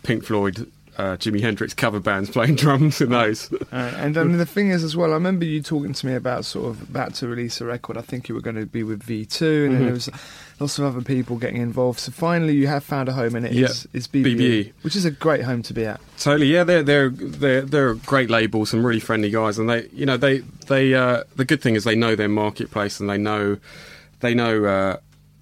Pink 0.03 0.25
Floyd. 0.25 0.71
Uh, 0.99 1.17
Jimi 1.17 1.41
Hendrix 1.41 1.75
cover 1.75 2.01
bands 2.01 2.29
playing 2.29 2.55
drums 2.63 3.01
in 3.01 3.11
those. 3.11 3.53
Uh, 3.53 3.77
and 3.99 4.19
I 4.19 4.25
mean, 4.25 4.37
the 4.39 4.45
thing 4.45 4.71
is, 4.71 4.83
as 4.83 4.97
well, 4.97 5.11
I 5.13 5.15
remember 5.15 5.45
you 5.45 5.63
talking 5.63 5.93
to 5.93 6.07
me 6.07 6.15
about 6.15 6.45
sort 6.45 6.67
of 6.67 6.83
about 6.91 7.15
to 7.15 7.29
release 7.29 7.61
a 7.61 7.65
record. 7.67 7.97
I 7.97 8.01
think 8.01 8.29
you 8.29 8.35
were 8.35 8.41
going 8.41 8.57
to 8.57 8.67
be 8.67 8.83
with 8.83 9.05
V2, 9.07 9.67
and 9.67 9.75
then 9.77 9.83
Mhm. 9.83 9.85
there 9.85 9.93
was 9.93 10.11
lots 10.59 10.77
of 10.77 10.85
other 10.87 11.01
people 11.01 11.37
getting 11.37 11.63
involved. 11.63 12.01
So 12.01 12.11
finally, 12.11 12.55
you 12.57 12.67
have 12.67 12.83
found 12.83 13.09
a 13.09 13.13
home, 13.13 13.37
and 13.37 13.47
it 13.47 13.53
is 13.53 13.87
Yeah, 13.93 13.97
is 13.99 14.09
BBE, 14.09 14.35
BBE. 14.37 14.73
which 14.83 14.97
is 14.97 15.05
a 15.05 15.13
great 15.13 15.45
home 15.45 15.63
to 15.63 15.73
be 15.73 15.85
at. 15.87 16.01
Totally, 16.19 16.53
yeah, 16.53 16.65
they're 16.65 16.83
they're 16.83 17.11
they're 17.11 17.63
they're 17.63 17.91
a 17.91 17.97
great 17.97 18.29
label, 18.29 18.67
some 18.67 18.85
really 18.85 18.99
friendly 18.99 19.31
guys, 19.31 19.57
and 19.57 19.71
they, 19.71 19.87
you 19.93 20.05
know, 20.05 20.17
they 20.17 20.39
they 20.67 20.95
uh, 20.95 21.23
the 21.37 21.45
good 21.45 21.63
thing 21.63 21.77
is 21.77 21.85
they 21.85 21.95
know 21.95 22.17
their 22.17 22.29
marketplace 22.29 22.99
and 22.99 23.09
they 23.09 23.19
know 23.19 23.59
they 24.19 24.35
know 24.35 24.65
uh, 24.65 24.97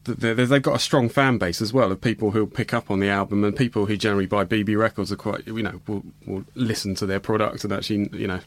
they've 0.06 0.62
got 0.62 0.76
a 0.76 0.78
strong 0.78 1.08
fan 1.08 1.38
base 1.38 1.60
as 1.60 1.72
well 1.72 1.90
of 1.92 2.00
people 2.00 2.30
who'll 2.30 2.46
pick 2.46 2.72
up 2.72 2.90
on 2.90 3.00
the 3.00 3.08
album 3.08 3.44
and 3.44 3.56
people 3.56 3.86
who 3.86 3.96
generally 3.96 4.26
buy 4.26 4.44
BB 4.44 4.78
records 4.78 5.12
are 5.12 5.16
quite 5.16 5.46
you 5.46 5.62
know 5.62 5.80
will, 5.86 6.02
will 6.26 6.44
listen 6.54 6.94
to 6.94 7.06
their 7.06 7.20
product 7.20 7.64
and 7.64 7.72
actually 7.72 8.08
you 8.12 8.26
know 8.26 8.40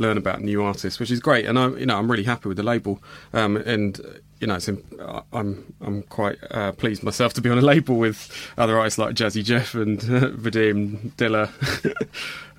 learn 0.00 0.16
about 0.16 0.40
new 0.40 0.62
artists, 0.62 0.98
which 0.98 1.10
is 1.10 1.20
great. 1.20 1.46
And 1.46 1.58
I'm 1.58 1.78
you 1.78 1.86
know 1.86 1.96
I'm 1.98 2.10
really 2.10 2.24
happy 2.24 2.48
with 2.48 2.56
the 2.56 2.62
label, 2.62 3.02
um, 3.32 3.56
and 3.56 4.00
you 4.40 4.46
know 4.46 4.54
it's, 4.56 4.68
im- 4.68 4.84
I'm 5.32 5.72
I'm 5.80 6.02
quite 6.04 6.38
uh, 6.50 6.72
pleased 6.72 7.02
myself 7.02 7.34
to 7.34 7.40
be 7.40 7.50
on 7.50 7.58
a 7.58 7.62
label 7.62 7.96
with 7.96 8.30
other 8.58 8.78
artists 8.78 8.98
like 8.98 9.14
Jazzy 9.14 9.44
Jeff 9.44 9.74
and 9.74 9.98
uh, 10.00 10.30
Vadim 10.30 11.12
Dilla. 11.12 11.50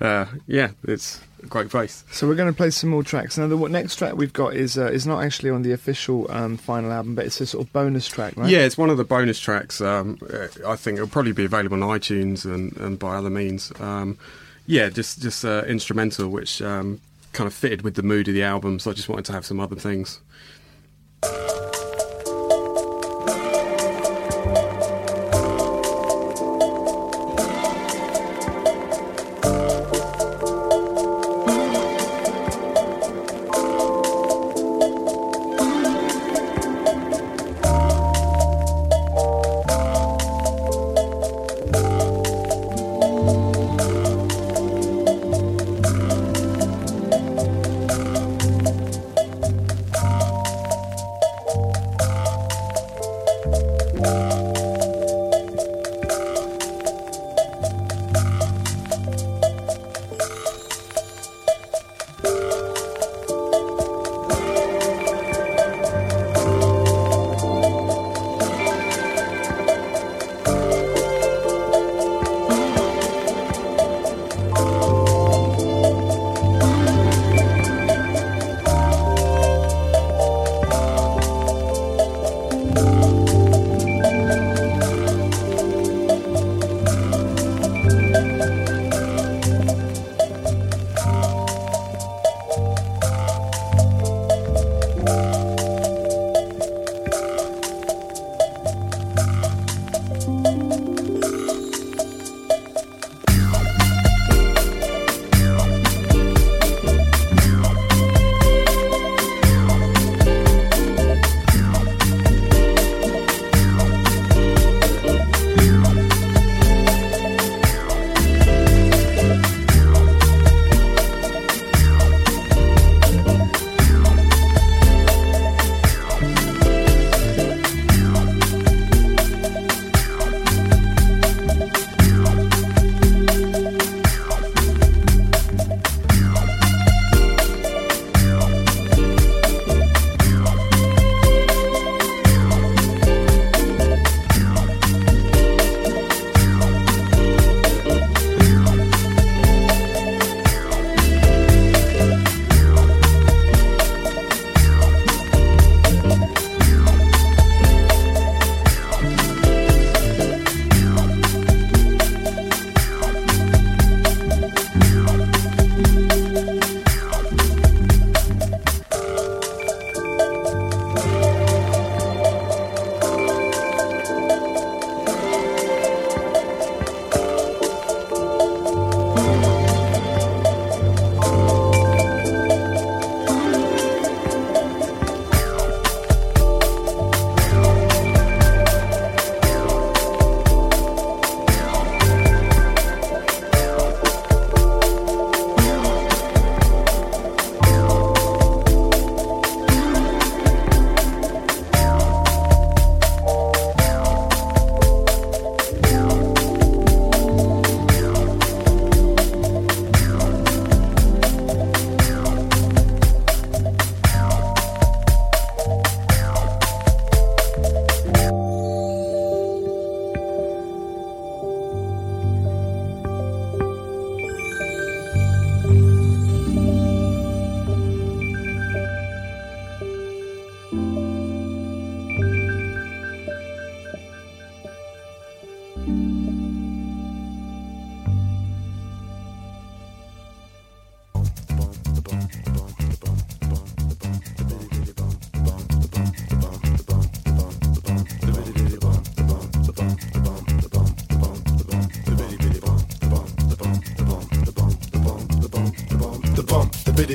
uh, 0.00 0.26
yeah, 0.46 0.70
it's 0.84 1.20
a 1.42 1.46
great 1.46 1.68
place. 1.68 2.04
So 2.12 2.26
we're 2.28 2.36
going 2.36 2.52
to 2.52 2.56
play 2.56 2.70
some 2.70 2.90
more 2.90 3.02
tracks. 3.02 3.36
Now, 3.36 3.48
the 3.48 3.56
what 3.56 3.70
next 3.70 3.96
track 3.96 4.14
we've 4.14 4.32
got 4.32 4.54
is 4.54 4.78
uh, 4.78 4.86
is 4.86 5.06
not 5.06 5.24
actually 5.24 5.50
on 5.50 5.62
the 5.62 5.72
official 5.72 6.30
um, 6.30 6.56
final 6.56 6.92
album, 6.92 7.14
but 7.14 7.26
it's 7.26 7.40
a 7.40 7.46
sort 7.46 7.66
of 7.66 7.72
bonus 7.72 8.06
track, 8.06 8.34
right? 8.36 8.48
Yeah, 8.48 8.60
it's 8.60 8.78
one 8.78 8.90
of 8.90 8.96
the 8.96 9.04
bonus 9.04 9.40
tracks. 9.40 9.80
Um, 9.80 10.18
I 10.66 10.76
think 10.76 10.96
it'll 10.96 11.08
probably 11.08 11.32
be 11.32 11.44
available 11.44 11.82
on 11.82 11.98
iTunes 11.98 12.44
and, 12.44 12.76
and 12.76 12.98
by 12.98 13.16
other 13.16 13.30
means. 13.30 13.72
Um, 13.80 14.18
yeah, 14.66 14.88
just 14.88 15.20
just 15.20 15.44
uh, 15.44 15.64
instrumental, 15.66 16.28
which 16.28 16.62
um, 16.62 17.00
kind 17.32 17.46
of 17.46 17.54
fitted 17.54 17.82
with 17.82 17.94
the 17.94 18.02
mood 18.02 18.28
of 18.28 18.34
the 18.34 18.42
album. 18.42 18.78
So 18.78 18.90
I 18.90 18.94
just 18.94 19.08
wanted 19.08 19.24
to 19.26 19.32
have 19.32 19.46
some 19.46 19.60
other 19.60 19.76
things. 19.76 20.20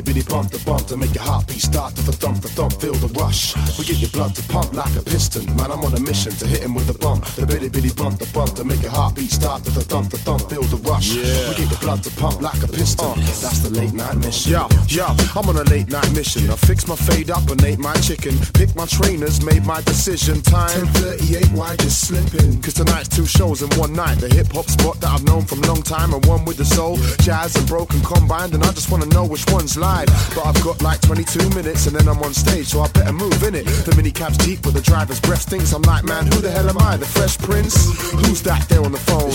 Bitty 0.02 0.22
bitty 0.22 0.30
bump, 0.30 0.52
the 0.52 0.60
bump 0.66 0.86
to 0.88 0.98
make 0.98 1.14
your 1.14 1.24
heartbeat 1.24 1.62
start 1.62 1.96
to 1.96 2.02
the 2.04 2.12
thump, 2.12 2.42
the 2.42 2.50
thump, 2.50 2.74
feel 2.80 2.94
the 2.94 3.08
rush. 3.20 3.56
We 3.80 3.86
get 3.86 3.98
your 3.98 4.10
blood 4.10 4.36
to 4.36 4.44
pump 4.44 4.74
like 4.74 4.96
a 4.96 5.02
piston. 5.02 5.46
Man, 5.56 5.72
I'm 5.72 5.82
on 5.82 5.94
a 5.94 6.00
mission 6.00 6.32
to 6.34 6.46
hit 6.46 6.62
him 6.62 6.76
with 6.76 6.90
a 6.90 6.98
bump. 6.98 7.26
The 7.26 7.46
bitty 7.46 7.70
bitty 7.70 7.94
bump, 7.94 8.20
the 8.20 8.30
bump 8.34 8.54
to 8.56 8.64
make 8.64 8.82
your 8.82 8.92
heartbeat 8.92 9.32
start 9.32 9.64
to 9.64 9.72
the 9.72 9.82
thump, 9.82 10.12
the 10.12 10.18
thump, 10.18 10.50
feel 10.50 10.64
the 10.64 10.78
rush. 10.78 11.14
Yeah. 11.14 11.50
We 11.50 11.56
get 11.56 11.70
your 11.72 11.80
blood 11.80 12.04
to 12.04 12.12
pump 12.12 12.42
like 12.42 12.62
a 12.62 12.68
piston. 12.68 13.06
Uh. 13.06 13.16
That's 13.42 13.60
the 13.60 13.72
late 13.72 13.94
night 13.94 14.18
mission. 14.18 14.52
Yo, 14.52 14.68
yo, 14.88 15.08
I'm 15.36 15.50
on 15.50 15.58
a 15.58 15.64
late 15.64 15.90
night 15.90 16.12
mission. 16.14 16.50
I 16.50 16.56
fix 16.56 16.88
my 16.88 16.96
fade 16.96 17.32
up 17.32 17.50
and 17.50 17.64
ate 17.64 17.80
my 17.80 17.96
chicken. 17.96 18.38
Picked 18.54 18.76
my 18.76 18.86
trainers, 18.86 19.42
made 19.44 19.66
my 19.66 19.82
decision. 19.82 20.42
Time 20.42 20.86
1038, 21.02 21.58
why 21.58 21.76
just 21.78 22.08
slipping? 22.08 22.62
Cause 22.62 22.76
tonight's 22.76 23.10
two 23.10 23.26
shows 23.26 23.62
in 23.62 23.70
one 23.80 23.94
night. 23.94 24.20
The 24.20 24.30
hip 24.30 24.52
hop 24.54 24.70
spot 24.70 25.00
that 25.02 25.10
I've 25.10 25.26
known 25.26 25.46
from 25.46 25.62
long 25.62 25.82
time 25.82 26.14
and 26.14 26.24
one 26.26 26.46
with 26.46 26.58
the 26.58 26.66
soul. 26.66 26.98
Jazz 27.26 27.56
and 27.56 27.68
broken 27.68 28.00
combined, 28.02 28.54
and 28.54 28.64
I 28.64 28.72
just 28.74 28.92
wanna 28.92 29.08
know 29.08 29.26
which 29.26 29.46
one's 29.50 29.76
live. 29.76 29.87
But 29.88 30.46
I've 30.46 30.64
got 30.64 30.82
like 30.82 31.00
22 31.02 31.50
minutes 31.56 31.88
and 31.88 31.96
then 31.96 32.08
I'm 32.08 32.22
on 32.22 32.34
stage, 32.34 32.68
so 32.68 32.82
I 32.82 32.90
better 32.90 33.14
move 33.14 33.42
in 33.44 33.56
it. 33.56 33.66
The 33.66 33.94
mini 33.96 34.12
cab's 34.12 34.38
deep 34.38 34.66
with 34.66 34.76
the 34.76 34.82
driver's 34.82 35.20
breath 35.22 35.42
stinks. 35.44 35.72
I'm 35.74 35.82
like, 35.84 36.04
man, 36.04 36.26
who 36.26 36.42
the 36.42 36.52
hell 36.52 36.70
am 36.70 36.78
I? 36.78 36.98
The 36.98 37.06
Fresh 37.06 37.38
Prince? 37.40 37.74
Who's 38.12 38.42
that 38.44 38.68
there 38.68 38.84
on 38.84 38.92
the 38.92 39.00
phone? 39.00 39.32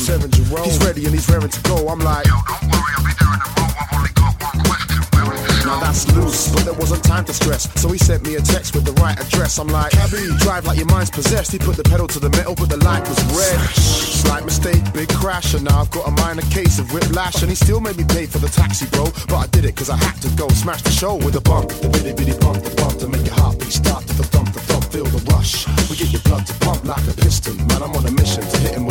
He's 0.64 0.78
ready 0.84 1.06
and 1.06 1.14
he's 1.14 1.28
raring 1.28 1.48
to 1.50 1.60
go. 1.62 1.88
I'm 1.88 2.00
like, 2.00 2.26
now 5.72 5.80
that's 5.80 6.04
loose, 6.12 6.52
but 6.52 6.64
there 6.64 6.74
wasn't 6.74 7.02
time 7.04 7.24
to 7.24 7.32
stress. 7.32 7.62
So 7.80 7.88
he 7.88 7.98
sent 7.98 8.26
me 8.26 8.36
a 8.36 8.40
text 8.40 8.74
with 8.74 8.84
the 8.84 8.92
right 9.00 9.18
address. 9.18 9.58
I'm 9.58 9.68
like, 9.68 9.92
Cabby, 9.92 10.28
drive 10.38 10.66
like 10.66 10.76
your 10.76 10.86
mind's 10.86 11.10
possessed. 11.10 11.50
He 11.52 11.58
put 11.58 11.76
the 11.76 11.84
pedal 11.84 12.06
to 12.08 12.18
the 12.18 12.30
metal, 12.30 12.54
but 12.54 12.68
the 12.68 12.76
light 12.78 13.08
was 13.08 13.18
red. 13.32 13.58
Slight 13.76 14.44
mistake, 14.44 14.82
big 14.92 15.08
crash, 15.08 15.54
and 15.54 15.64
now 15.64 15.80
I've 15.80 15.90
got 15.90 16.06
a 16.06 16.10
minor 16.10 16.42
case 16.42 16.78
of 16.78 16.92
whiplash. 16.92 17.42
And 17.42 17.50
he 17.50 17.56
still 17.56 17.80
made 17.80 17.96
me 17.96 18.04
pay 18.04 18.26
for 18.26 18.38
the 18.38 18.48
taxi, 18.48 18.86
bro. 18.92 19.04
But 19.28 19.36
I 19.36 19.46
did 19.48 19.64
it 19.64 19.74
because 19.74 19.90
I 19.90 19.96
had 19.96 20.20
to 20.22 20.28
go 20.36 20.48
smash 20.48 20.82
the 20.82 20.90
show 20.90 21.16
with 21.16 21.36
a 21.36 21.40
bump. 21.40 21.70
The 21.70 21.88
bitty 21.88 22.12
bitty 22.12 22.38
bump, 22.38 22.62
the 22.62 22.74
bump 22.76 22.98
to 23.00 23.08
make 23.08 23.24
your 23.24 23.34
heartbeat 23.34 23.72
start 23.72 24.06
to 24.06 24.14
the 24.14 24.24
thump, 24.24 24.52
the 24.52 24.60
thump, 24.60 24.84
feel 24.92 25.04
the 25.04 25.22
rush. 25.32 25.66
We 25.88 25.96
get 25.96 26.12
your 26.12 26.22
blood 26.22 26.46
to 26.46 26.54
pump 26.60 26.84
like 26.84 27.06
a 27.08 27.14
piston. 27.16 27.56
Man, 27.68 27.82
I'm 27.82 27.96
on 27.96 28.04
a 28.06 28.12
mission 28.12 28.44
to 28.44 28.56
hit 28.58 28.74
him 28.76 28.81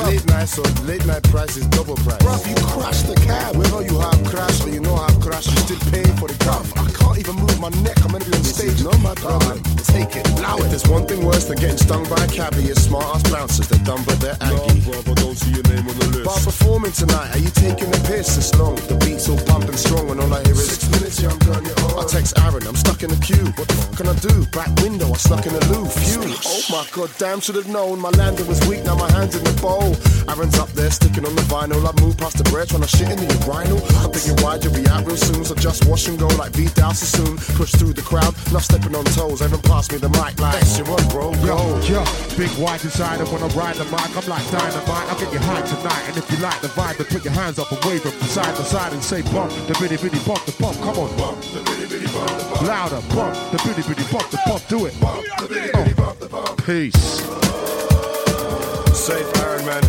It's 0.00 0.06
late 0.06 0.26
night, 0.26 0.48
so 0.48 0.62
late 0.84 1.04
night 1.06 1.24
price 1.24 1.56
is 1.56 1.66
double 1.66 1.96
price. 1.96 2.22
Bruv, 2.22 2.46
you 2.48 2.54
crashed 2.66 3.08
the 3.08 3.16
cab. 3.16 3.56
Whether 3.56 3.82
you 3.82 3.98
have 3.98 4.24
crashed 4.24 4.64
or 4.64 4.70
you 4.70 4.78
know 4.78 4.94
I've 4.94 5.20
crashed, 5.20 5.50
you 5.50 5.56
still 5.56 5.90
paying 5.90 6.16
for 6.16 6.28
the 6.28 6.38
cab. 6.38 6.64
I 6.76 6.90
can't 6.92 7.18
even 7.18 7.34
move 7.34 7.47
my 7.60 7.70
neck. 7.82 7.98
I'm 8.04 8.12
gonna 8.12 8.24
be 8.24 8.32
on 8.32 8.44
stage. 8.44 8.82
not 8.84 8.98
my 9.00 9.14
problem. 9.14 9.62
Take 9.94 10.16
it, 10.16 10.26
allow 10.38 10.58
it. 10.58 10.68
There's 10.70 10.86
one 10.86 11.06
thing 11.06 11.24
worse 11.24 11.44
than 11.44 11.58
getting 11.58 11.78
stung 11.78 12.08
by 12.08 12.22
a 12.24 12.28
cabbie. 12.28 12.64
It's 12.70 12.82
smart 12.82 13.04
ass 13.14 13.22
bouncers. 13.30 13.68
They're 13.68 13.84
dumb, 13.84 14.02
but 14.04 14.20
they're 14.20 14.38
aggy. 14.40 14.80
brother, 14.86 15.14
don't 15.14 15.36
see 15.36 15.50
your 15.50 15.64
name 15.64 15.86
on 15.88 15.96
the 15.98 16.08
list. 16.14 16.24
But 16.24 16.40
performing 16.44 16.92
tonight. 16.92 17.34
Are 17.34 17.38
you 17.38 17.50
taking 17.50 17.90
the 17.90 18.00
piss? 18.06 18.36
It's 18.38 18.54
long. 18.58 18.76
The 18.86 18.96
beat's 19.04 19.28
all 19.28 19.38
pumping 19.46 19.76
strong, 19.76 20.10
and 20.10 20.20
all 20.20 20.32
I 20.32 20.42
hear 20.42 20.52
is 20.52 20.68
Six 20.68 20.90
minutes, 20.90 21.22
young 21.22 21.38
gun, 21.40 21.64
you're 21.64 21.78
I 21.96 22.04
oh. 22.04 22.06
text 22.06 22.38
Aaron, 22.38 22.66
I'm 22.66 22.76
stuck 22.76 23.02
in 23.02 23.10
the 23.10 23.16
queue. 23.24 23.50
What 23.56 23.66
the 23.68 23.74
fuck 23.74 23.96
can 23.96 24.06
I 24.06 24.14
do? 24.20 24.44
Back 24.52 24.70
window, 24.84 25.10
I 25.10 25.16
snuck 25.16 25.46
in 25.46 25.54
the 25.54 25.64
loo. 25.72 25.86
Phew. 25.88 26.22
Oh 26.44 26.62
my 26.70 26.84
god, 26.92 27.10
damn, 27.18 27.40
should 27.40 27.56
have 27.56 27.68
known. 27.68 27.98
My 27.98 28.10
landing 28.10 28.46
was 28.46 28.60
weak, 28.68 28.84
now 28.84 28.94
my 28.94 29.10
hand's 29.10 29.34
in 29.34 29.42
the 29.42 29.56
bowl. 29.60 29.96
Aaron's 30.28 30.58
up 30.58 30.70
there, 30.76 30.90
sticking 30.90 31.24
on 31.24 31.34
the 31.34 31.42
vinyl. 31.48 31.82
I 31.82 31.92
move 32.04 32.16
past 32.16 32.36
the 32.38 32.44
bread, 32.52 32.68
trying 32.68 32.82
to 32.82 32.88
shit 32.88 33.08
in 33.08 33.16
the 33.16 33.28
urinal. 33.48 33.80
I'm 34.04 34.12
thinking, 34.12 34.36
why'd 34.44 34.62
you 34.62 34.70
be 34.70 34.86
out 34.86 35.06
real 35.06 35.16
soon? 35.16 35.44
So 35.44 35.54
just 35.54 35.86
wash 35.86 36.06
and 36.06 36.18
go 36.18 36.28
like 36.36 36.52
Vidal 36.52 36.92
Sassoon. 36.92 37.40
Push 37.54 37.72
through 37.72 37.92
the 37.92 38.02
crowd, 38.02 38.34
not 38.52 38.62
stepping 38.62 38.94
on 38.94 39.04
toes. 39.16 39.42
Even 39.42 39.60
pass 39.62 39.90
me 39.90 39.98
the 39.98 40.08
mic 40.10 40.38
like, 40.38 40.60
yes, 40.60 40.78
you're 40.78 40.90
on, 40.90 41.02
bro. 41.08 41.32
Yo, 41.42 41.56
yo, 41.86 42.04
big 42.36 42.50
white 42.58 42.82
inside 42.84 43.20
and 43.20 43.28
when 43.30 43.42
I 43.42 43.48
ride 43.54 43.76
the 43.76 43.84
mic, 43.86 44.10
I'm 44.16 44.26
like 44.28 44.44
dynamite. 44.50 45.08
I'll 45.10 45.18
get 45.18 45.32
you 45.32 45.40
high 45.40 45.62
tonight. 45.62 46.04
And 46.08 46.16
if 46.16 46.30
you 46.30 46.38
like 46.38 46.60
the 46.60 46.68
vibe, 46.68 46.98
then 46.98 47.06
put 47.06 47.24
your 47.24 47.34
hands 47.34 47.58
up 47.58 47.70
and 47.72 47.82
wave 47.84 48.02
them 48.02 48.12
from 48.12 48.28
side 48.28 48.54
to 48.56 48.62
side 48.62 48.92
and 48.92 49.02
say 49.02 49.22
bump, 49.22 49.50
the 49.66 49.74
bitty 49.80 49.96
bitty 49.96 50.18
bump, 50.26 50.44
the 50.44 50.52
bump, 50.60 50.76
come 50.78 50.98
on. 50.98 51.10
Bump, 51.16 51.40
the 51.50 51.60
bitty 51.64 51.86
bitty 51.86 52.06
bump, 52.12 52.30
the 52.38 52.44
bump. 52.44 52.62
Louder, 52.62 53.02
bump, 53.14 53.34
the 53.50 53.58
bitty 53.64 53.82
bitty 53.88 54.06
bump, 54.12 54.30
the 54.30 54.40
bump, 54.46 54.62
do 54.68 54.86
it. 54.86 54.94
Bump, 55.00 55.24
the 55.40 55.48
bitty 55.48 55.72
bitty 55.72 55.94
bump, 55.94 56.18
the 56.20 56.28
bump. 56.28 56.64
Peace. 56.64 57.24
Safe, 58.94 59.28
Aaron, 59.42 59.64
man. 59.64 59.82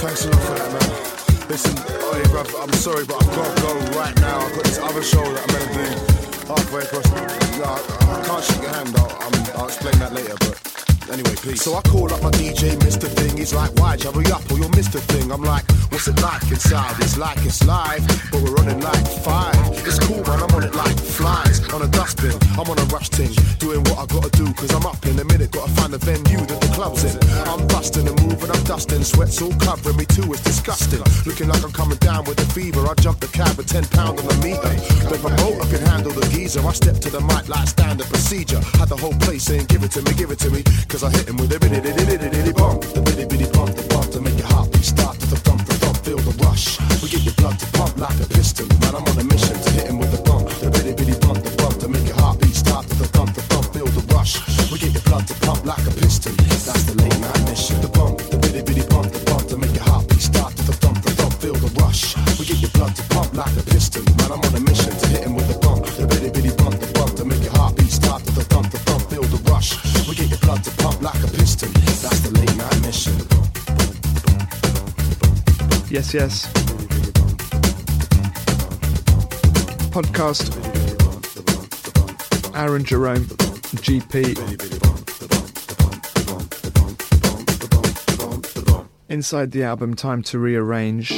Thanks 0.00 0.24
a 0.24 0.30
lot 0.30 0.42
for 0.42 0.54
that, 0.54 0.70
man. 0.72 1.12
Listen, 1.48 1.76
hey, 1.76 2.22
bruv, 2.32 2.48
I'm 2.62 2.72
sorry, 2.72 3.04
but 3.04 3.20
I've 3.20 3.36
got 3.36 3.56
to 3.56 3.62
go 3.62 3.98
right 3.98 4.16
now. 4.20 4.38
I've 4.38 4.54
got 4.54 4.64
this 4.64 4.78
other 4.78 5.02
show 5.02 5.22
that 5.22 5.42
I'm 5.42 5.68
to 5.68 6.16
do 6.16 6.21
halfway 6.48 6.82
across. 6.82 7.10
No, 7.12 7.64
I, 7.64 7.78
I 8.14 8.26
can't 8.26 8.44
shake 8.44 8.62
your 8.62 8.70
hand. 8.72 8.94
I'll, 8.96 9.60
I'll 9.60 9.66
explain 9.66 9.98
that 9.98 10.12
later, 10.12 10.34
but 10.40 10.91
anyway, 11.12 11.36
peace. 11.42 11.62
So 11.62 11.74
I 11.74 11.82
call 11.82 12.12
up 12.12 12.22
my 12.22 12.30
DJ, 12.30 12.74
Mr. 12.80 13.08
Thing. 13.08 13.36
He's 13.36 13.54
like, 13.54 13.70
you 13.76 14.10
hurry 14.10 14.32
up 14.32 14.50
or 14.50 14.58
you'll 14.58 14.70
miss 14.70 14.88
the 14.88 15.00
thing? 15.00 15.30
I'm 15.30 15.42
like, 15.42 15.64
what's 15.92 16.08
it 16.08 16.20
like 16.22 16.42
inside? 16.50 16.96
It's 16.98 17.18
like 17.18 17.38
it's 17.44 17.62
live, 17.66 18.06
but 18.30 18.40
we're 18.40 18.54
running 18.54 18.80
like 18.80 19.06
five. 19.20 19.54
It's 19.86 19.98
cool, 19.98 20.22
man. 20.24 20.40
I'm 20.42 20.54
on 20.56 20.64
it 20.64 20.74
like 20.74 20.98
flies 20.98 21.60
on 21.72 21.82
a 21.82 21.88
dustbin. 21.88 22.32
I'm 22.58 22.68
on 22.68 22.78
a 22.78 22.86
rush 22.94 23.10
thing, 23.10 23.32
doing 23.58 23.80
what 23.84 23.98
I 23.98 24.06
gotta 24.06 24.30
do, 24.30 24.52
cause 24.54 24.72
I'm 24.74 24.86
up 24.86 25.04
in 25.06 25.18
a 25.18 25.24
minute. 25.24 25.50
Gotta 25.50 25.70
find 25.72 25.92
the 25.92 25.98
venue 25.98 26.40
that 26.46 26.60
the 26.60 26.70
club's 26.72 27.04
in. 27.04 27.16
I'm 27.48 27.66
busting 27.68 28.08
and 28.08 28.16
moving, 28.22 28.50
I'm 28.50 28.64
dusting. 28.64 29.04
Sweat's 29.04 29.40
all 29.42 29.52
covering 29.60 29.96
me 29.96 30.06
too, 30.06 30.32
it's 30.32 30.42
disgusting. 30.42 31.02
Looking 31.26 31.48
like 31.48 31.62
I'm 31.62 31.72
coming 31.72 31.98
down 31.98 32.24
with 32.24 32.40
a 32.40 32.48
fever. 32.52 32.80
I 32.88 32.94
jump 32.94 33.20
the 33.20 33.28
cab 33.28 33.56
with 33.56 33.68
10 33.68 33.84
pound 33.92 34.20
on 34.20 34.26
the 34.26 34.38
meter. 34.40 34.72
But 35.08 35.20
the 35.20 35.28
promoter 35.28 35.66
can 35.68 35.84
handle 35.86 36.12
the 36.12 36.26
geezer. 36.32 36.64
I 36.66 36.72
step 36.72 36.96
to 37.04 37.10
the 37.10 37.20
mic 37.20 37.48
like 37.48 37.68
standard 37.68 38.06
procedure. 38.08 38.60
Had 38.80 38.88
the 38.88 38.96
whole 38.96 39.14
place 39.20 39.44
saying, 39.44 39.66
give 39.66 39.82
it 39.82 39.92
to 39.92 40.02
me, 40.02 40.12
give 40.14 40.30
it 40.30 40.38
to 40.40 40.50
me. 40.50 40.62
Cause 40.88 41.01
I 41.04 41.10
hit 41.10 41.28
him 41.28 41.36
with 41.36 41.50
a 41.50 41.58
bitty 41.58 41.80
bitty 41.80 42.30
bitty 42.30 42.52
bump. 42.52 42.82
The 42.94 43.02
bitty 43.02 43.26
bitty 43.26 43.50
bump, 43.50 43.74
the 43.74 43.82
bump 43.90 44.06
to 44.12 44.20
make 44.20 44.38
your 44.38 44.46
heartbeat 44.46 44.84
start 44.84 45.18
to 45.18 45.26
the 45.26 45.36
thump, 45.36 45.66
the 45.66 45.74
thump, 45.74 45.96
feel 45.98 46.18
the 46.18 46.30
rush. 46.46 46.78
We 47.02 47.08
get 47.10 47.24
your 47.26 47.34
blood 47.34 47.58
to 47.58 47.66
pump 47.74 47.98
like 47.98 48.14
a 48.22 48.26
piston. 48.30 48.68
Man, 48.78 48.94
I'm 48.94 49.02
on 49.02 49.18
a 49.18 49.24
mission 49.24 49.58
to 49.58 49.70
hit 49.74 49.90
him 49.90 49.98
with 49.98 50.14
the 50.14 50.22
bump. 50.22 50.46
The 50.62 50.70
bitty 50.70 50.94
bitty 50.94 51.18
bump, 51.18 51.42
the 51.42 51.50
bump 51.58 51.74
to 51.82 51.88
make 51.88 52.06
your 52.06 52.14
heartbeat 52.22 52.54
start 52.54 52.86
to 52.86 52.94
the 52.94 53.08
thump, 53.10 53.34
the 53.34 53.42
thump, 53.50 53.66
feel 53.74 53.90
the 53.90 54.14
rush. 54.14 54.38
We 54.70 54.78
get 54.78 54.94
your 54.94 55.02
blood 55.02 55.26
to 55.26 55.34
pump 55.42 55.66
like 55.66 55.82
a 55.82 55.90
piston. 55.90 56.36
That's 56.38 56.86
the 56.86 56.94
late 56.94 57.18
night 57.18 57.41
Yes. 76.14 76.46
Podcast. 79.92 80.52
Aaron 82.54 82.84
Jerome, 82.84 83.24
GP. 83.80 84.36
Inside 89.08 89.52
the 89.52 89.62
album, 89.62 89.94
Time 89.94 90.22
to 90.24 90.38
Rearrange. 90.38 91.12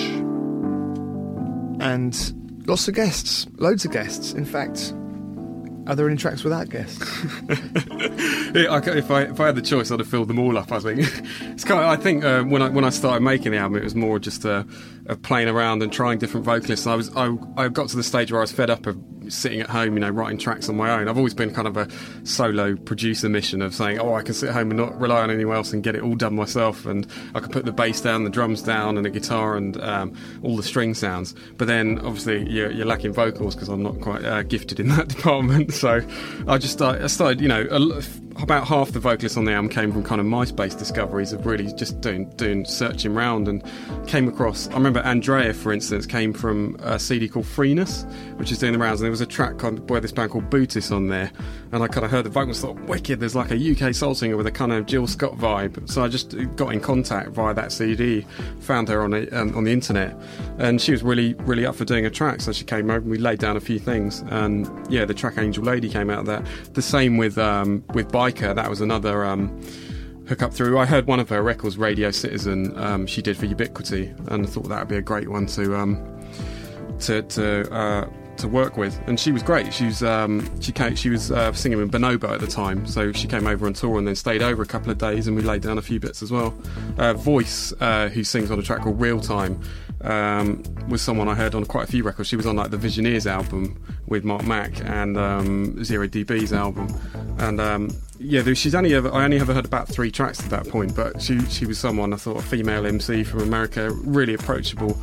And 1.81 2.67
lots 2.69 2.87
of 2.87 2.95
guests, 2.95 3.49
loads 3.57 3.85
of 3.85 3.91
guests. 3.91 4.33
In 4.33 4.45
fact, 4.45 4.95
are 5.89 5.97
there 5.97 6.09
any 6.09 6.17
tracks 6.17 6.45
without 6.45 6.69
guests? 6.69 7.05
If 8.57 9.11
I 9.11 9.23
if 9.23 9.41
I 9.41 9.47
had 9.47 9.57
the 9.57 9.63
choice, 9.63 9.91
I'd 9.91 9.99
have 9.99 10.09
filled 10.09 10.29
them 10.29 10.39
all 10.39 10.57
up. 10.57 10.71
I 10.71 10.79
think 10.79 11.01
it's 11.41 11.65
kind. 11.65 11.81
Of, 11.81 11.87
I 11.87 11.97
think 11.97 12.25
uh, 12.25 12.45
when 12.45 12.63
I 12.63 12.69
when 12.69 12.85
I 12.85 12.91
started 12.91 13.21
making 13.23 13.53
the 13.53 13.59
album, 13.59 13.79
it 13.79 13.85
was 13.85 13.97
more 13.97 14.19
just 14.21 14.45
a, 14.45 14.67
of 15.07 15.23
playing 15.23 15.49
around 15.49 15.83
and 15.83 15.93
trying 15.93 16.19
different 16.19 16.47
vocalists. 16.47 16.87
I 16.87 16.95
was 16.95 17.15
I, 17.17 17.37
I 17.57 17.69
got 17.69 17.89
to 17.89 17.97
the 17.97 18.05
stage 18.05 18.31
where 18.31 18.41
I 18.41 18.45
was 18.45 18.53
fed 18.53 18.71
up 18.71 18.87
of 18.87 18.97
sitting 19.31 19.61
at 19.61 19.69
home, 19.69 19.95
you 19.95 20.01
know, 20.01 20.11
writing 20.11 20.39
tracks 20.39 20.69
on 20.69 20.77
my 20.77 20.91
own. 20.91 21.09
I've 21.09 21.17
always 21.17 21.35
been 21.35 21.53
kind 21.53 21.69
of 21.69 21.77
a 21.77 21.89
solo 22.25 22.77
producer 22.77 23.29
mission 23.29 23.63
of 23.63 23.75
saying, 23.75 23.99
oh, 23.99 24.15
I 24.15 24.23
can 24.23 24.35
sit 24.35 24.51
home 24.51 24.71
and 24.71 24.79
not 24.79 24.99
rely 24.99 25.23
on 25.23 25.31
anyone 25.31 25.57
else 25.57 25.73
and 25.73 25.83
get 25.83 25.95
it 25.95 26.03
all 26.03 26.15
done 26.15 26.35
myself, 26.35 26.87
and 26.87 27.07
I 27.35 27.41
can 27.41 27.51
put 27.51 27.65
the 27.65 27.73
bass 27.73 28.01
down, 28.01 28.25
the 28.25 28.31
drums 28.31 28.63
down, 28.63 28.97
and 28.97 29.05
the 29.05 29.11
guitar 29.11 29.57
and 29.57 29.81
um, 29.81 30.17
all 30.43 30.57
the 30.57 30.63
string 30.63 30.95
sounds. 30.95 31.35
But 31.57 31.69
then 31.69 31.99
obviously 31.99 32.49
you're, 32.49 32.71
you're 32.71 32.87
lacking 32.87 33.13
vocals 33.13 33.55
because 33.55 33.69
I'm 33.69 33.83
not 33.83 34.01
quite 34.01 34.25
uh, 34.25 34.43
gifted 34.43 34.81
in 34.81 34.89
that 34.97 35.09
department. 35.09 35.73
So 35.75 36.01
I 36.47 36.59
just 36.59 36.81
I 36.81 37.07
started 37.07 37.41
you 37.41 37.49
know. 37.49 37.67
A, 37.71 38.03
about 38.43 38.67
half 38.67 38.91
the 38.91 38.99
vocalists 38.99 39.39
on 39.39 39.45
the 39.45 39.53
album 39.53 39.69
came 39.69 39.93
from 39.93 40.03
kind 40.03 40.21
of 40.21 40.27
MySpace 40.27 40.77
discoveries 40.77 41.33
of 41.33 41.47
really 41.47 41.73
just 41.75 42.01
doing 42.01 42.29
doing 42.31 42.65
searching 42.65 43.17
around 43.17 43.49
and 43.49 43.63
came 44.07 44.29
across. 44.29 44.69
I 44.69 44.75
remember 44.75 45.01
Andrea, 45.01 45.55
for 45.55 45.73
instance, 45.73 46.07
came 46.07 46.33
from 46.33 46.77
a 46.81 46.99
CD 46.99 47.29
called 47.29 47.47
Freeness, 47.47 48.05
which 48.37 48.51
is 48.51 48.59
doing 48.59 48.73
the 48.73 48.79
rounds, 48.79 49.01
and 49.01 49.09
was 49.15 49.21
a 49.21 49.27
track 49.27 49.63
on, 49.63 49.77
by 49.77 50.01
this 50.01 50.11
band 50.11 50.33
called 50.33 50.51
Bootis 50.51 50.91
on 50.91 51.07
there, 51.07 51.31
and 51.71 51.85
I 51.85 51.87
kind 51.87 52.05
of 52.05 52.11
heard 52.11 52.25
the 52.25 52.31
vocals, 52.31 52.61
thought 52.61 52.75
wicked. 52.81 53.21
There's 53.21 53.37
like 53.37 53.53
a 53.53 53.89
UK 53.89 53.95
soul 53.95 54.13
singer 54.13 54.37
with 54.37 54.49
a 54.49 54.51
kind 54.51 54.73
of 54.73 54.87
Jill 54.87 55.07
Scott 55.07 55.39
vibe, 55.39 55.89
so 55.89 56.03
I 56.03 56.09
just 56.09 56.35
got 56.57 56.73
in 56.73 56.81
contact 56.81 57.31
via 57.31 57.55
that 57.55 57.71
CD, 57.71 58.27
found 58.59 58.89
her 58.89 59.03
on 59.03 59.13
the 59.13 59.29
um, 59.41 59.57
on 59.57 59.63
the 59.63 59.73
internet, 59.73 60.19
and 60.59 60.81
she 60.81 60.91
was 60.91 61.05
really 61.05 61.35
really 61.35 61.65
up 61.65 61.77
for 61.77 61.85
doing 61.85 62.07
a 62.07 62.11
track. 62.11 62.41
So 62.41 62.51
she 62.51 62.65
came 62.65 62.91
over, 62.91 62.99
and 62.99 63.09
we 63.09 63.19
laid 63.19 63.39
down 63.39 63.57
a 63.57 63.61
few 63.61 63.79
things, 63.79 64.25
and 64.31 64.69
yeah, 64.93 65.05
the 65.05 65.15
track 65.15 65.39
Angel 65.39 65.63
Lady 65.63 65.89
came 65.89 66.11
out 66.11 66.19
of 66.19 66.27
that. 66.27 66.45
The 66.75 66.83
same 66.83 67.17
with 67.17 67.39
um, 67.39 67.85
with 67.95 68.11
Bajka, 68.11 68.57
that 68.57 68.69
was 68.69 68.81
another. 68.81 69.25
Um, 69.25 69.57
hook 70.27 70.43
up 70.43 70.53
through. 70.53 70.77
I 70.77 70.87
heard 70.87 71.07
one 71.07 71.21
of 71.21 71.29
her 71.29 71.43
records, 71.43 71.77
Radio 71.77 72.11
Citizen, 72.11 72.77
um, 72.79 73.07
she 73.07 73.21
did 73.23 73.37
for 73.37 73.45
Ubiquity, 73.45 74.13
and 74.29 74.45
I 74.45 74.49
thought 74.49 74.69
that 74.71 74.81
would 74.81 74.89
be 74.89 74.97
a 74.97 75.03
great 75.03 75.29
one 75.29 75.47
to 75.49 75.77
um, 75.77 76.03
to 77.01 77.23
to 77.23 77.73
uh, 77.73 78.09
to 78.39 78.49
work 78.49 78.77
with. 78.77 78.99
And 79.07 79.19
she 79.19 79.33
was 79.33 79.43
great. 79.43 79.73
She 79.73 79.87
was 79.87 80.03
um, 80.03 80.49
she 80.61 80.73
came, 80.73 80.95
she 80.95 81.11
was 81.11 81.31
uh, 81.31 81.53
singing 81.53 81.79
with 81.79 81.93
Bonobo 81.93 82.31
at 82.33 82.41
the 82.41 82.47
time, 82.47 82.87
so 82.87 83.13
she 83.13 83.27
came 83.27 83.47
over 83.47 83.67
on 83.67 83.73
tour 83.73 83.99
and 83.99 84.07
then 84.07 84.15
stayed 84.15 84.43
over 84.43 84.63
a 84.63 84.67
couple 84.67 84.91
of 84.91 84.99
days, 84.99 85.27
and 85.27 85.37
we 85.37 85.43
laid 85.43 85.63
down 85.63 85.79
a 85.79 85.83
few 85.83 86.01
bits 86.01 86.23
as 86.23 86.31
well. 86.31 86.55
Uh, 86.99 87.15
Voice, 87.15 87.73
uh, 87.81 88.09
who 88.09 88.25
sings 88.25 88.51
on 88.51 88.59
a 88.59 88.63
track 88.63 88.83
called 88.83 89.01
Real 89.01 89.21
Time. 89.21 89.61
Um, 90.01 90.63
was 90.89 91.01
someone 91.01 91.29
I 91.29 91.35
heard 91.35 91.55
on 91.55 91.65
quite 91.65 91.85
a 91.85 91.91
few 91.91 92.03
records. 92.03 92.29
She 92.29 92.37
was 92.37 92.47
on 92.47 92.57
like 92.57 92.71
the 92.71 92.77
Visioneers 92.77 93.25
album 93.25 93.83
with 94.07 94.23
Marc 94.23 94.45
Mac 94.45 94.85
and 94.85 95.17
um, 95.17 95.83
Zero 95.83 96.07
DB's 96.07 96.53
album, 96.53 96.89
and 97.39 97.61
um, 97.61 97.91
yeah, 98.25 98.55
she's 98.55 98.75
only 98.75 98.95
ever 98.95 99.13
I 99.13 99.25
only 99.25 99.39
ever 99.39 99.53
heard 99.53 99.65
about 99.65 99.89
three 99.89 100.11
tracks 100.11 100.43
at 100.43 100.51
that 100.51 100.69
point, 100.69 100.97
but 100.97 101.21
she 101.21 101.41
she 101.47 101.67
was 101.67 101.79
someone 101.79 102.13
I 102.13 102.17
thought 102.17 102.39
a 102.39 102.43
female 102.43 102.87
MC 102.87 103.25
from 103.25 103.41
America, 103.41 103.91
really 103.91 104.35
approachable, 104.35 104.99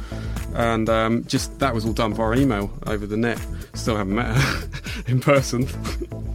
and 0.56 0.90
um, 0.90 1.24
just 1.26 1.60
that 1.60 1.74
was 1.74 1.86
all 1.86 1.94
done 1.94 2.14
via 2.14 2.40
email 2.40 2.72
over 2.88 3.06
the 3.06 3.18
net. 3.18 3.40
Still 3.74 3.96
haven't 3.96 4.16
met 4.16 4.36
her 4.36 4.70
in 5.08 5.20
person. 5.20 5.68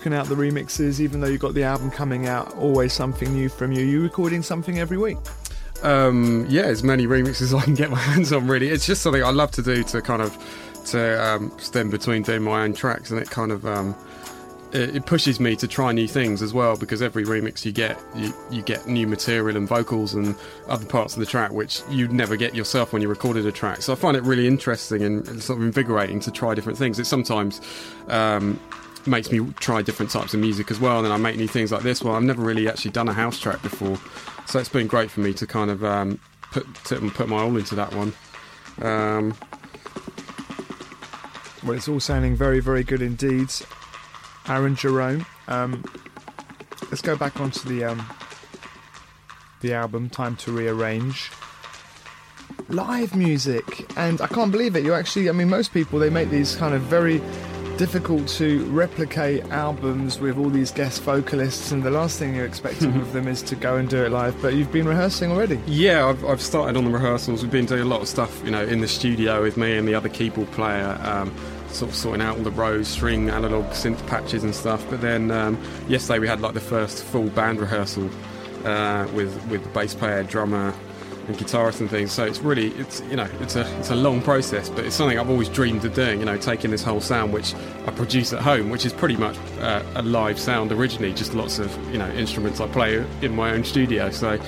knocking 0.00 0.14
out 0.14 0.28
the 0.28 0.34
remixes, 0.34 0.98
even 0.98 1.20
though 1.20 1.26
you've 1.26 1.42
got 1.42 1.52
the 1.52 1.62
album 1.62 1.90
coming 1.90 2.26
out. 2.26 2.54
Always 2.54 2.94
something 2.94 3.30
new 3.34 3.50
from 3.50 3.70
you. 3.70 3.84
You 3.84 4.02
recording 4.02 4.42
something 4.42 4.78
every 4.78 4.96
week? 4.96 5.18
Um, 5.82 6.46
yeah, 6.48 6.62
as 6.62 6.82
many 6.82 7.06
remixes 7.06 7.54
I 7.58 7.64
can 7.64 7.74
get 7.74 7.90
my 7.90 7.98
hands 7.98 8.32
on. 8.32 8.46
Really, 8.46 8.68
it's 8.68 8.86
just 8.86 9.02
something 9.02 9.22
I 9.22 9.28
love 9.30 9.50
to 9.52 9.62
do 9.62 9.84
to 9.84 10.00
kind 10.00 10.22
of 10.22 10.34
to 10.86 11.22
um, 11.22 11.52
stand 11.58 11.90
between 11.90 12.22
doing 12.22 12.42
my 12.42 12.62
own 12.62 12.72
tracks, 12.72 13.10
and 13.10 13.20
it 13.20 13.28
kind 13.28 13.52
of 13.52 13.66
um, 13.66 13.94
it, 14.72 14.96
it 14.96 15.04
pushes 15.04 15.38
me 15.38 15.54
to 15.56 15.68
try 15.68 15.92
new 15.92 16.08
things 16.08 16.40
as 16.40 16.54
well. 16.54 16.78
Because 16.78 17.02
every 17.02 17.24
remix 17.24 17.66
you 17.66 17.72
get, 17.72 18.00
you, 18.16 18.32
you 18.50 18.62
get 18.62 18.86
new 18.86 19.06
material 19.06 19.54
and 19.58 19.68
vocals 19.68 20.14
and 20.14 20.34
other 20.66 20.86
parts 20.86 21.12
of 21.12 21.20
the 21.20 21.26
track 21.26 21.52
which 21.52 21.82
you'd 21.90 22.12
never 22.12 22.36
get 22.36 22.54
yourself 22.54 22.94
when 22.94 23.02
you 23.02 23.08
recorded 23.08 23.44
a 23.44 23.52
track. 23.52 23.82
So 23.82 23.92
I 23.92 23.96
find 23.96 24.16
it 24.16 24.22
really 24.22 24.46
interesting 24.46 25.02
and 25.02 25.42
sort 25.42 25.58
of 25.58 25.64
invigorating 25.66 26.20
to 26.20 26.30
try 26.30 26.54
different 26.54 26.78
things. 26.78 26.98
It 26.98 27.04
sometimes 27.04 27.60
um, 28.08 28.58
makes 29.06 29.30
me 29.30 29.40
try 29.60 29.82
different 29.82 30.10
types 30.10 30.34
of 30.34 30.40
music 30.40 30.70
as 30.70 30.78
well. 30.80 31.04
And 31.04 31.12
I 31.12 31.16
make 31.16 31.36
new 31.36 31.48
things 31.48 31.72
like 31.72 31.82
this. 31.82 32.02
Well, 32.02 32.14
I've 32.14 32.22
never 32.22 32.42
really 32.42 32.68
actually 32.68 32.92
done 32.92 33.08
a 33.08 33.12
house 33.12 33.38
track 33.38 33.62
before, 33.62 33.98
so 34.46 34.58
it's 34.58 34.68
been 34.68 34.86
great 34.86 35.10
for 35.10 35.20
me 35.20 35.32
to 35.34 35.46
kind 35.46 35.70
of 35.70 35.84
um, 35.84 36.20
put 36.52 36.66
put 36.74 37.28
my 37.28 37.40
all 37.40 37.56
into 37.56 37.74
that 37.74 37.94
one. 37.94 38.12
Um, 38.82 39.34
Well, 41.62 41.76
it's 41.76 41.88
all 41.88 42.00
sounding 42.00 42.36
very, 42.36 42.60
very 42.60 42.82
good 42.82 43.02
indeed. 43.02 43.52
Aaron 44.48 44.76
Jerome. 44.76 45.26
Um, 45.46 45.84
let's 46.90 47.02
go 47.02 47.16
back 47.16 47.38
onto 47.38 47.68
the 47.68 47.84
um, 47.84 48.06
the 49.60 49.74
album. 49.74 50.08
Time 50.08 50.36
to 50.36 50.52
rearrange. 50.52 51.30
Live 52.68 53.14
music, 53.14 53.92
and 53.98 54.20
I 54.22 54.26
can't 54.26 54.50
believe 54.50 54.74
it. 54.74 54.84
You 54.84 54.94
actually, 54.94 55.28
I 55.28 55.32
mean, 55.32 55.50
most 55.50 55.74
people 55.74 55.98
they 55.98 56.08
make 56.08 56.30
these 56.30 56.56
kind 56.56 56.74
of 56.74 56.82
very 56.82 57.20
difficult 57.80 58.28
to 58.28 58.62
replicate 58.66 59.42
albums 59.46 60.20
with 60.20 60.36
all 60.36 60.50
these 60.50 60.70
guest 60.70 61.00
vocalists, 61.00 61.72
and 61.72 61.82
the 61.82 61.90
last 61.90 62.18
thing 62.18 62.34
you're 62.34 62.44
expecting 62.44 62.94
of 63.00 63.10
them 63.14 63.26
is 63.26 63.40
to 63.40 63.56
go 63.56 63.76
and 63.76 63.88
do 63.88 64.04
it 64.04 64.12
live. 64.12 64.36
But 64.42 64.52
you've 64.52 64.70
been 64.70 64.86
rehearsing 64.86 65.32
already. 65.32 65.58
yeah, 65.66 66.06
I've, 66.06 66.22
I've 66.26 66.42
started 66.42 66.76
on 66.76 66.84
the 66.84 66.90
rehearsals. 66.90 67.40
We've 67.42 67.50
been 67.50 67.64
doing 67.64 67.80
a 67.80 67.86
lot 67.86 68.02
of 68.02 68.08
stuff, 68.08 68.42
you 68.44 68.50
know, 68.50 68.62
in 68.62 68.82
the 68.82 68.86
studio 68.86 69.40
with 69.42 69.56
me 69.56 69.78
and 69.78 69.88
the 69.88 69.94
other 69.94 70.10
keyboard 70.10 70.50
player. 70.50 71.00
Um, 71.02 71.34
Sort 71.70 71.92
of 71.92 71.96
sorting 71.96 72.20
out 72.20 72.36
all 72.36 72.42
the 72.42 72.50
Rhodes 72.50 72.88
string 72.88 73.30
analog 73.30 73.64
synth 73.66 74.04
patches 74.08 74.42
and 74.42 74.52
stuff. 74.52 74.84
But 74.90 75.00
then 75.00 75.30
um, 75.30 75.56
yesterday 75.88 76.18
we 76.18 76.26
had 76.28 76.40
like 76.40 76.52
the 76.52 76.60
first 76.60 77.02
full 77.04 77.30
band 77.30 77.60
rehearsal 77.60 78.10
uh, 78.64 79.06
with 79.14 79.32
with 79.48 79.62
the 79.62 79.70
bass 79.70 79.94
player, 79.94 80.24
drummer, 80.24 80.74
and 81.30 81.38
guitarist 81.38 81.80
and 81.80 81.88
things. 81.88 82.12
So 82.12 82.24
it's 82.24 82.40
really 82.40 82.68
it's 82.74 83.00
you 83.02 83.16
know 83.16 83.28
it's 83.40 83.56
a 83.56 83.78
it's 83.78 83.90
a 83.90 83.96
long 83.96 84.20
process, 84.20 84.68
but 84.68 84.84
it's 84.84 84.96
something 84.96 85.18
I've 85.18 85.30
always 85.30 85.48
dreamed 85.48 85.84
of 85.84 85.94
doing. 85.94 86.20
You 86.20 86.26
know, 86.26 86.36
taking 86.36 86.70
this 86.70 86.82
whole 86.82 87.00
sound 87.00 87.32
which 87.32 87.54
I 87.86 87.90
produce 87.90 88.32
at 88.32 88.42
home, 88.42 88.70
which 88.70 88.84
is 88.84 88.92
pretty 88.92 89.16
much 89.16 89.36
uh, 89.60 89.82
a 89.94 90.02
live 90.02 90.38
sound 90.38 90.72
originally, 90.72 91.12
just 91.14 91.34
lots 91.34 91.58
of 91.58 91.76
you 91.92 91.98
know 91.98 92.10
instruments 92.10 92.60
I 92.60 92.66
play 92.68 93.04
in 93.22 93.34
my 93.34 93.52
own 93.52 93.64
studio. 93.64 94.10
So. 94.10 94.38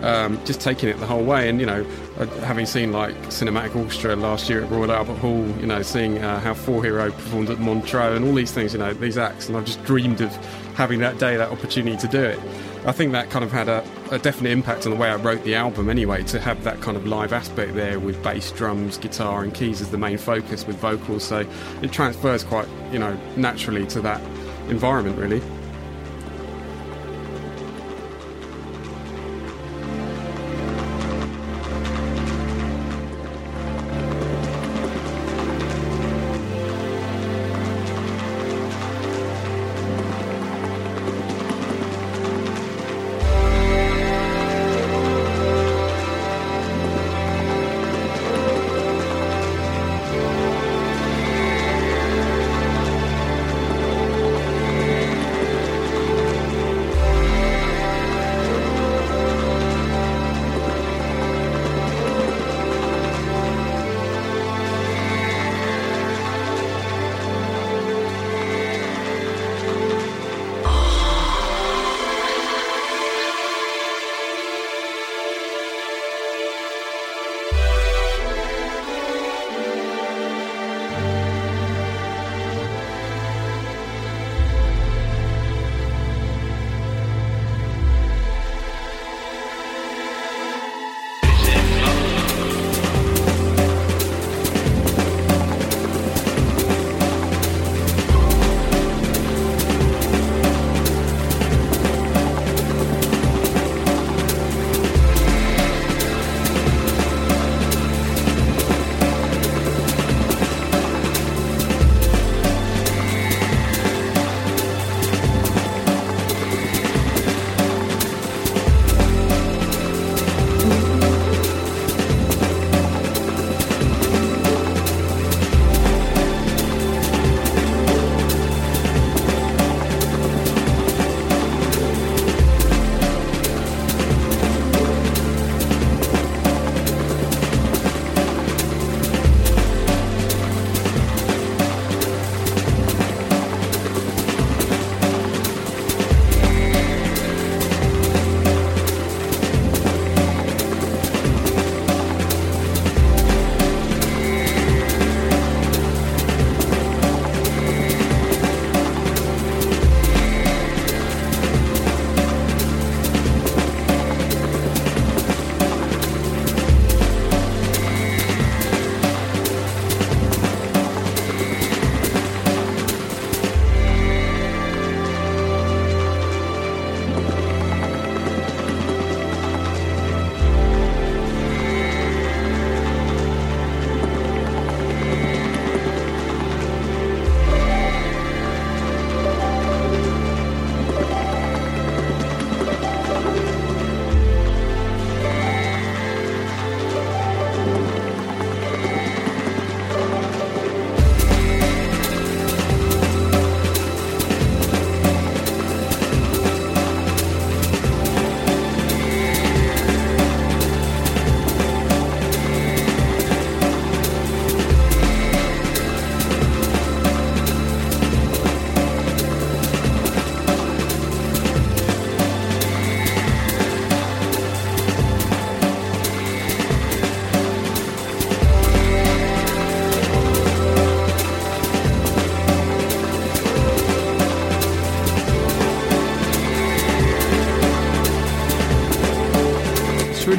Um, 0.00 0.38
just 0.44 0.60
taking 0.60 0.88
it 0.88 1.00
the 1.00 1.06
whole 1.06 1.24
way, 1.24 1.48
and 1.48 1.58
you 1.58 1.66
know, 1.66 1.84
uh, 2.18 2.26
having 2.42 2.66
seen 2.66 2.92
like 2.92 3.16
Cinematic 3.30 3.74
Orchestra 3.74 4.14
last 4.14 4.48
year 4.48 4.62
at 4.62 4.70
Royal 4.70 4.92
Albert 4.92 5.16
Hall, 5.16 5.44
you 5.58 5.66
know, 5.66 5.82
seeing 5.82 6.18
uh, 6.18 6.38
how 6.38 6.54
Four 6.54 6.84
Hero 6.84 7.10
performed 7.10 7.50
at 7.50 7.58
Montreux, 7.58 8.14
and 8.14 8.24
all 8.24 8.32
these 8.32 8.52
things, 8.52 8.72
you 8.72 8.78
know, 8.78 8.94
these 8.94 9.18
acts, 9.18 9.48
and 9.48 9.56
I've 9.56 9.64
just 9.64 9.82
dreamed 9.82 10.20
of 10.20 10.32
having 10.76 11.00
that 11.00 11.18
day, 11.18 11.36
that 11.36 11.50
opportunity 11.50 11.96
to 11.96 12.06
do 12.06 12.22
it. 12.22 12.38
I 12.88 12.92
think 12.92 13.12
that 13.12 13.28
kind 13.28 13.44
of 13.44 13.52
had 13.52 13.68
a, 13.68 13.84
a 14.10 14.18
definite 14.18 14.48
impact 14.48 14.86
on 14.86 14.92
the 14.92 14.96
way 14.96 15.10
I 15.10 15.16
wrote 15.16 15.44
the 15.44 15.54
album 15.54 15.90
anyway, 15.90 16.22
to 16.22 16.40
have 16.40 16.64
that 16.64 16.80
kind 16.80 16.96
of 16.96 17.06
live 17.06 17.34
aspect 17.34 17.74
there 17.74 18.00
with 18.00 18.22
bass, 18.22 18.50
drums, 18.50 18.96
guitar, 18.96 19.42
and 19.42 19.52
keys 19.52 19.82
as 19.82 19.90
the 19.90 19.98
main 19.98 20.16
focus 20.16 20.66
with 20.66 20.76
vocals. 20.76 21.22
So 21.22 21.46
it 21.82 21.92
transfers 21.92 22.44
quite, 22.44 22.66
you 22.90 22.98
know, 22.98 23.12
naturally 23.36 23.86
to 23.88 24.00
that 24.00 24.22
environment, 24.70 25.18
really. 25.18 25.42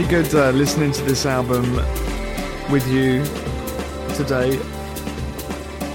Good 0.10 0.34
uh, 0.34 0.50
listening 0.52 0.92
to 0.92 1.02
this 1.04 1.26
album 1.26 1.76
with 2.72 2.88
you 2.88 3.24
today. 4.16 4.60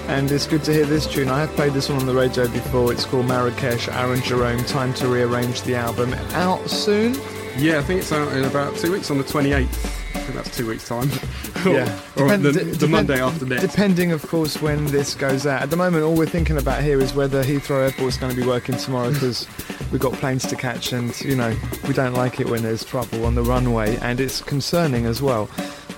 And 0.08 0.30
it's 0.30 0.46
good 0.46 0.62
to 0.64 0.72
hear 0.72 0.84
this 0.84 1.06
tune. 1.06 1.28
I 1.28 1.40
have 1.40 1.50
played 1.50 1.72
this 1.72 1.88
one 1.88 1.98
on 1.98 2.06
the 2.06 2.14
radio 2.14 2.46
before. 2.48 2.92
It's 2.92 3.04
called 3.04 3.26
Marrakesh, 3.26 3.88
Aaron 3.88 4.20
Jerome, 4.22 4.62
Time 4.64 4.92
to 4.94 5.08
Rearrange 5.08 5.62
the 5.62 5.74
Album. 5.74 6.12
Out 6.32 6.68
soon? 6.68 7.14
Yeah, 7.56 7.78
I 7.78 7.82
think 7.82 8.00
it's 8.00 8.12
out 8.12 8.30
in 8.36 8.44
about 8.44 8.76
two 8.76 8.92
weeks 8.92 9.10
on 9.10 9.18
the 9.18 9.24
28th. 9.24 9.62
I 9.64 10.18
think 10.20 10.34
that's 10.36 10.56
two 10.56 10.68
weeks' 10.68 10.88
time. 10.88 11.08
Yeah. 11.64 11.98
or 12.16 12.24
Depend- 12.24 12.42
the, 12.44 12.52
the 12.52 12.64
depend- 12.72 12.92
Monday 12.92 13.22
after 13.22 13.46
next. 13.46 13.62
Depending, 13.62 14.12
of 14.12 14.20
course, 14.28 14.60
when 14.60 14.84
this 14.88 15.14
goes 15.14 15.46
out. 15.46 15.62
At 15.62 15.70
the 15.70 15.76
moment, 15.78 16.04
all 16.04 16.14
we're 16.14 16.26
thinking 16.26 16.58
about 16.58 16.82
here 16.82 17.00
is 17.00 17.14
whether 17.14 17.42
Heathrow 17.42 17.84
Airport's 17.84 18.18
going 18.18 18.34
to 18.34 18.38
be 18.38 18.46
working 18.46 18.76
tomorrow 18.76 19.10
because 19.10 19.46
we've 19.94 20.02
got 20.02 20.12
planes 20.14 20.44
to 20.44 20.56
catch 20.56 20.92
and, 20.92 21.18
you 21.20 21.36
know, 21.36 21.56
we 21.86 21.94
don't 21.94 22.14
like 22.14 22.40
it 22.40 22.48
when 22.48 22.64
there's 22.64 22.84
trouble 22.84 23.24
on 23.24 23.36
the 23.36 23.42
runway 23.44 23.96
and 23.98 24.18
it's 24.18 24.42
concerning 24.42 25.06
as 25.06 25.22
well. 25.22 25.48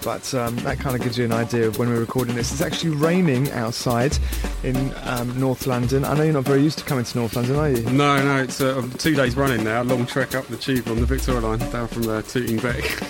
But 0.04 0.34
um, 0.34 0.54
that 0.56 0.78
kind 0.78 0.94
of 0.94 1.00
gives 1.00 1.16
you 1.16 1.24
an 1.24 1.32
idea 1.32 1.66
of 1.66 1.78
when 1.78 1.88
we're 1.88 2.00
recording 2.00 2.34
this. 2.36 2.52
It's 2.52 2.60
actually 2.60 2.90
raining 2.90 3.50
outside 3.52 4.18
in 4.62 4.92
um, 5.04 5.40
North 5.40 5.66
London. 5.66 6.04
I 6.04 6.14
know 6.14 6.24
you're 6.24 6.34
not 6.34 6.44
very 6.44 6.60
used 6.60 6.78
to 6.80 6.84
coming 6.84 7.06
to 7.06 7.18
North 7.18 7.36
London, 7.36 7.56
are 7.56 7.70
you? 7.70 7.82
No, 7.84 8.22
no, 8.22 8.42
it's 8.42 8.60
uh, 8.60 8.86
two 8.98 9.14
days 9.14 9.34
running 9.34 9.64
now. 9.64 9.80
Long 9.80 10.04
trek 10.04 10.34
up 10.34 10.46
the 10.48 10.58
tube 10.58 10.88
on 10.88 11.00
the 11.00 11.06
Victoria 11.06 11.40
line 11.40 11.58
down 11.58 11.88
from 11.88 12.06
uh, 12.06 12.20
Tooting 12.20 12.58
Bec. 12.58 12.84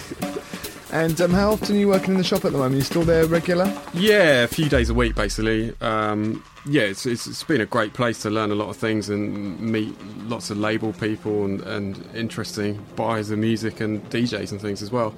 And 0.96 1.20
um, 1.20 1.30
how 1.30 1.50
often 1.50 1.76
are 1.76 1.78
you 1.78 1.88
working 1.88 2.12
in 2.12 2.16
the 2.16 2.24
shop 2.24 2.46
at 2.46 2.52
the 2.52 2.56
moment? 2.56 2.72
Are 2.72 2.78
you 2.78 2.82
still 2.82 3.02
there 3.02 3.26
regular? 3.26 3.70
yeah, 3.92 4.44
a 4.44 4.46
few 4.46 4.66
days 4.70 4.88
a 4.88 4.94
week 4.94 5.14
basically. 5.14 5.74
Um, 5.82 6.42
yeah, 6.64 6.84
it's, 6.84 7.04
it's, 7.04 7.26
it's 7.26 7.44
been 7.44 7.60
a 7.60 7.66
great 7.66 7.92
place 7.92 8.22
to 8.22 8.30
learn 8.30 8.50
a 8.50 8.54
lot 8.54 8.70
of 8.70 8.78
things 8.78 9.10
and 9.10 9.60
meet 9.60 9.94
lots 10.22 10.48
of 10.48 10.56
label 10.56 10.94
people 10.94 11.44
and, 11.44 11.60
and 11.60 12.02
interesting 12.16 12.82
buyers 12.96 13.30
of 13.30 13.38
music 13.38 13.82
and 13.82 14.08
DJs 14.08 14.52
and 14.52 14.58
things 14.58 14.80
as 14.80 14.90
well. 14.90 15.14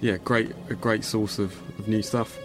Yeah, 0.00 0.16
great, 0.16 0.52
a 0.70 0.74
great 0.74 1.04
source 1.04 1.38
of, 1.38 1.52
of 1.78 1.86
new 1.86 2.00
stuff. 2.00 2.38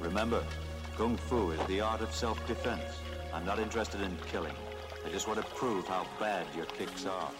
Remember, 0.00 0.44
Kung 0.98 1.16
Fu 1.16 1.52
is 1.52 1.66
the 1.66 1.80
art 1.80 2.02
of 2.02 2.14
self-defense. 2.14 2.82
I'm 3.32 3.46
not 3.46 3.58
interested 3.58 4.02
in 4.02 4.14
killing. 4.30 4.54
I 5.06 5.08
just 5.08 5.26
want 5.26 5.40
to 5.40 5.46
prove 5.54 5.88
how 5.88 6.06
bad 6.18 6.46
your 6.54 6.66
kicks 6.66 7.06
are. 7.06 7.30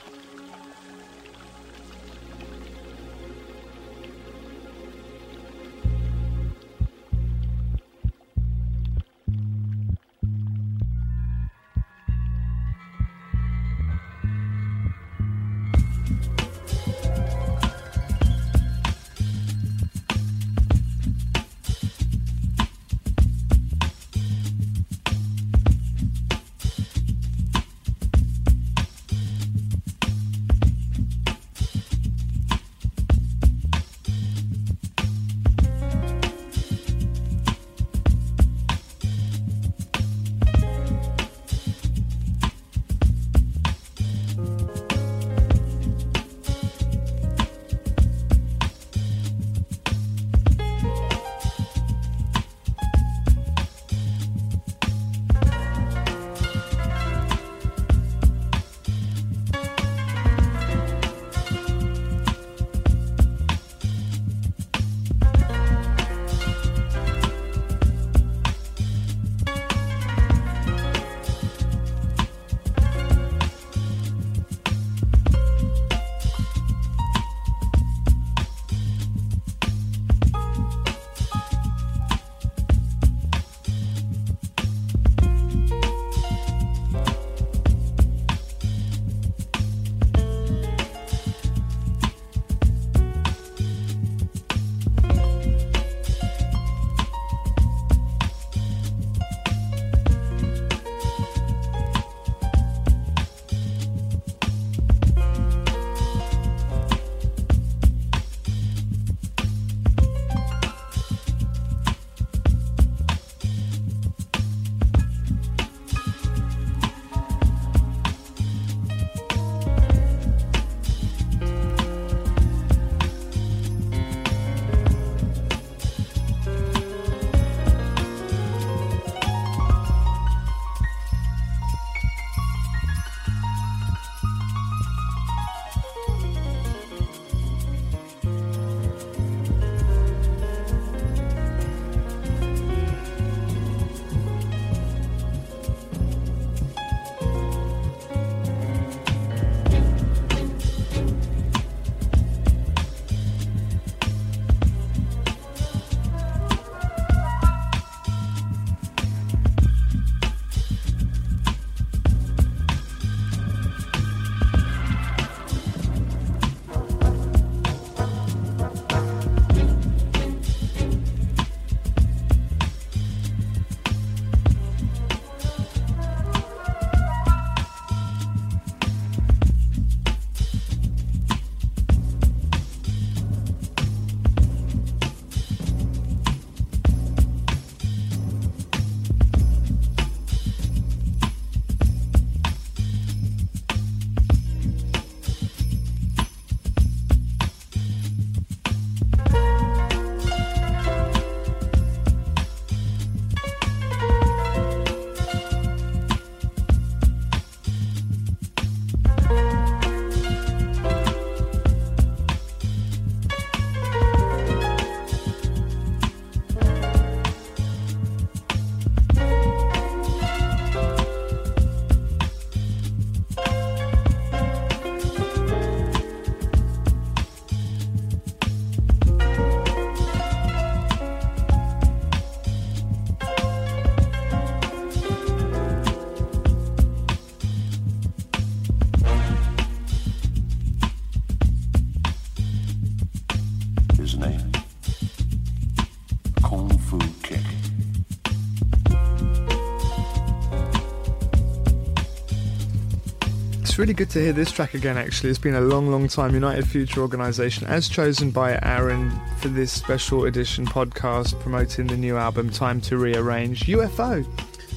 Really 253.81 253.95
good 253.95 254.11
to 254.11 254.21
hear 254.21 254.35
this 254.35 254.53
track 254.53 254.75
again, 254.75 254.99
actually. 254.99 255.31
It's 255.31 255.39
been 255.39 255.55
a 255.55 255.61
long, 255.63 255.91
long 255.91 256.07
time. 256.07 256.35
United 256.35 256.69
Future 256.69 257.01
Organisation, 257.01 257.67
as 257.67 257.89
chosen 257.89 258.31
by 258.31 258.59
Aaron 258.63 259.11
for 259.39 259.49
this 259.49 259.73
special 259.73 260.27
edition 260.27 260.67
podcast 260.67 261.41
promoting 261.41 261.87
the 261.87 261.97
new 261.97 262.19
album, 262.19 262.51
Time 262.51 262.83
to 262.83 262.99
Rearrange. 262.99 263.61
UFO. 263.61 264.27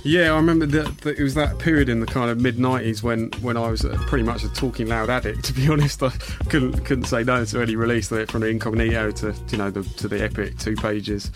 Yeah, 0.05 0.31
I 0.31 0.37
remember 0.37 0.65
that, 0.67 1.05
it 1.05 1.21
was 1.21 1.33
that 1.33 1.59
period 1.59 1.89
in 1.89 1.99
the 1.99 2.05
kind 2.05 2.31
of 2.31 2.39
mid 2.39 2.55
'90s 2.55 3.03
when, 3.03 3.29
when 3.41 3.57
I 3.57 3.69
was 3.69 3.85
pretty 4.07 4.23
much 4.23 4.45
a 4.45 4.53
talking 4.53 4.87
loud 4.87 5.09
addict. 5.09 5.43
To 5.45 5.53
be 5.53 5.67
honest, 5.69 6.01
I 6.01 6.09
couldn't 6.47 6.85
couldn't 6.85 7.05
say 7.05 7.25
no 7.25 7.43
to 7.43 7.61
any 7.61 7.75
release 7.75 8.07
from 8.07 8.39
the 8.39 8.47
Incognito 8.47 9.11
to 9.11 9.35
you 9.49 9.57
know 9.57 9.69
the, 9.69 9.83
to 9.83 10.07
the 10.07 10.23
epic 10.23 10.57
two 10.59 10.75
pages 10.77 11.29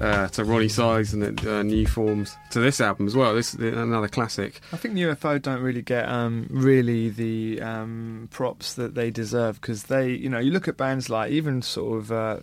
uh, 0.00 0.28
to 0.28 0.42
Roni 0.44 0.70
Size 0.70 1.14
and 1.14 1.22
the 1.22 1.58
uh, 1.58 1.62
New 1.62 1.86
Forms 1.86 2.36
to 2.50 2.60
this 2.60 2.80
album 2.80 3.06
as 3.06 3.14
well. 3.16 3.34
This 3.34 3.54
is 3.54 3.60
another 3.74 4.08
classic. 4.08 4.60
I 4.72 4.76
think 4.76 4.94
UFO 4.94 5.40
don't 5.40 5.60
really 5.62 5.82
get 5.82 6.08
um, 6.08 6.46
really 6.50 7.08
the 7.08 7.60
um, 7.62 8.28
props 8.30 8.74
that 8.74 8.94
they 8.94 9.10
deserve 9.10 9.60
because 9.60 9.84
they, 9.84 10.10
you 10.10 10.28
know, 10.28 10.38
you 10.38 10.50
look 10.50 10.68
at 10.68 10.76
bands 10.76 11.08
like 11.08 11.30
even 11.32 11.62
sort 11.62 11.98
of 11.98 12.12
uh, 12.12 12.36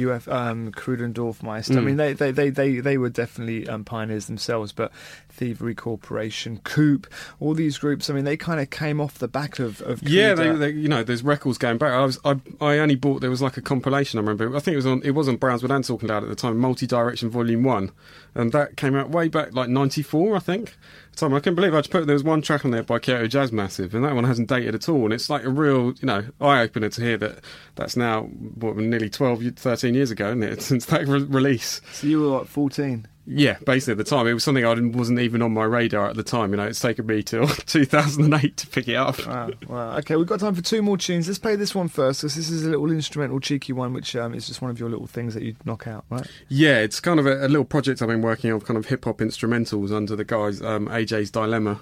UF, 0.00 0.28
um, 0.28 0.72
Kruder 0.72 1.08
& 1.08 1.12
Dorfmeister. 1.12 1.76
I 1.76 1.80
Mm. 1.80 1.84
mean, 1.84 1.96
they, 1.96 2.12
they, 2.12 2.30
they, 2.30 2.50
they, 2.50 2.80
they 2.80 2.98
were 2.98 3.10
definitely 3.10 3.66
um, 3.68 3.84
pioneers 3.84 4.26
themselves, 4.26 4.72
but 4.72 4.92
Thievery 5.40 5.74
Corporation, 5.74 6.60
Koop, 6.64 7.06
all 7.40 7.54
these 7.54 7.78
groups. 7.78 8.10
I 8.10 8.12
mean, 8.12 8.24
they 8.24 8.36
kind 8.36 8.60
of 8.60 8.68
came 8.68 9.00
off 9.00 9.14
the 9.14 9.26
back 9.26 9.58
of, 9.58 9.80
of 9.80 10.02
Yeah, 10.02 10.34
they, 10.34 10.50
they, 10.50 10.68
you 10.68 10.86
know, 10.86 11.02
there's 11.02 11.22
records 11.22 11.56
going 11.56 11.78
back. 11.78 11.94
I 11.94 12.04
was, 12.04 12.18
I, 12.26 12.38
I 12.60 12.76
only 12.76 12.94
bought 12.94 13.22
there 13.22 13.30
was 13.30 13.40
like 13.40 13.56
a 13.56 13.62
compilation. 13.62 14.18
I 14.18 14.20
remember. 14.20 14.54
I 14.54 14.60
think 14.60 14.74
it 14.74 14.76
was 14.76 14.84
on. 14.84 15.00
It 15.02 15.12
was 15.12 15.28
on 15.28 15.38
Brownswood 15.38 15.74
and 15.74 15.82
Talking 15.82 16.10
Loud 16.10 16.24
at 16.24 16.28
the 16.28 16.34
time. 16.34 16.58
Multi 16.58 16.86
Direction 16.86 17.30
Volume 17.30 17.62
One, 17.62 17.90
and 18.34 18.52
that 18.52 18.76
came 18.76 18.94
out 18.94 19.08
way 19.08 19.28
back 19.28 19.54
like 19.54 19.70
'94, 19.70 20.36
I 20.36 20.40
think. 20.40 20.76
Time 21.16 21.34
I 21.34 21.40
couldn't 21.40 21.56
believe 21.56 21.74
I 21.74 21.78
just 21.78 21.90
put 21.90 22.06
there 22.06 22.14
was 22.14 22.22
one 22.22 22.40
track 22.42 22.64
on 22.64 22.70
there 22.70 22.82
by 22.82 22.98
Kyoto 22.98 23.26
Jazz 23.26 23.50
Massive, 23.50 23.94
and 23.94 24.04
that 24.04 24.14
one 24.14 24.24
hasn't 24.24 24.48
dated 24.48 24.74
at 24.74 24.88
all. 24.88 25.04
And 25.04 25.12
it's 25.12 25.28
like 25.28 25.44
a 25.44 25.50
real, 25.50 25.94
you 26.00 26.06
know, 26.06 26.24
eye 26.40 26.60
opener 26.60 26.88
to 26.90 27.00
hear 27.00 27.16
that 27.16 27.42
that's 27.74 27.96
now 27.96 28.24
what 28.24 28.76
nearly 28.76 29.10
12, 29.10 29.56
13 29.56 29.94
years 29.94 30.10
ago, 30.10 30.28
isn't 30.28 30.42
it? 30.42 30.62
Since 30.70 30.86
that 30.86 31.08
re- 31.08 31.24
release. 31.24 31.80
So 31.92 32.06
you 32.06 32.20
were 32.22 32.30
what, 32.30 32.48
14? 32.48 33.08
Yeah, 33.32 33.58
basically 33.64 33.92
at 33.92 33.98
the 33.98 34.04
time 34.04 34.26
it 34.26 34.34
was 34.34 34.42
something 34.42 34.64
I 34.64 34.74
didn't, 34.74 34.92
wasn't 34.92 35.20
even 35.20 35.40
on 35.40 35.52
my 35.52 35.62
radar 35.62 36.08
at 36.08 36.16
the 36.16 36.24
time. 36.24 36.50
You 36.50 36.56
know, 36.56 36.66
it's 36.66 36.80
taken 36.80 37.06
me 37.06 37.22
till 37.22 37.46
2008 37.66 38.56
to 38.56 38.66
pick 38.66 38.88
it 38.88 38.96
up. 38.96 39.24
Wow, 39.24 39.50
wow. 39.68 39.96
Okay, 39.98 40.16
we've 40.16 40.26
got 40.26 40.40
time 40.40 40.54
for 40.54 40.62
two 40.62 40.82
more 40.82 40.98
tunes. 40.98 41.28
Let's 41.28 41.38
play 41.38 41.54
this 41.54 41.72
one 41.72 41.86
first 41.86 42.22
because 42.22 42.34
this 42.34 42.50
is 42.50 42.66
a 42.66 42.70
little 42.70 42.90
instrumental, 42.90 43.38
cheeky 43.38 43.72
one, 43.72 43.92
which 43.92 44.16
um, 44.16 44.34
is 44.34 44.48
just 44.48 44.60
one 44.60 44.70
of 44.70 44.80
your 44.80 44.90
little 44.90 45.06
things 45.06 45.34
that 45.34 45.44
you 45.44 45.54
knock 45.64 45.86
out, 45.86 46.04
right? 46.10 46.26
Yeah, 46.48 46.78
it's 46.78 46.98
kind 46.98 47.20
of 47.20 47.26
a, 47.26 47.46
a 47.46 47.48
little 47.48 47.64
project 47.64 48.02
I've 48.02 48.08
been 48.08 48.22
working 48.22 48.52
on, 48.52 48.60
kind 48.62 48.76
of 48.76 48.86
hip 48.86 49.04
hop 49.04 49.18
instrumentals 49.18 49.94
under 49.94 50.16
the 50.16 50.24
guys 50.24 50.60
um, 50.60 50.88
AJ's 50.88 51.30
Dilemma, 51.30 51.80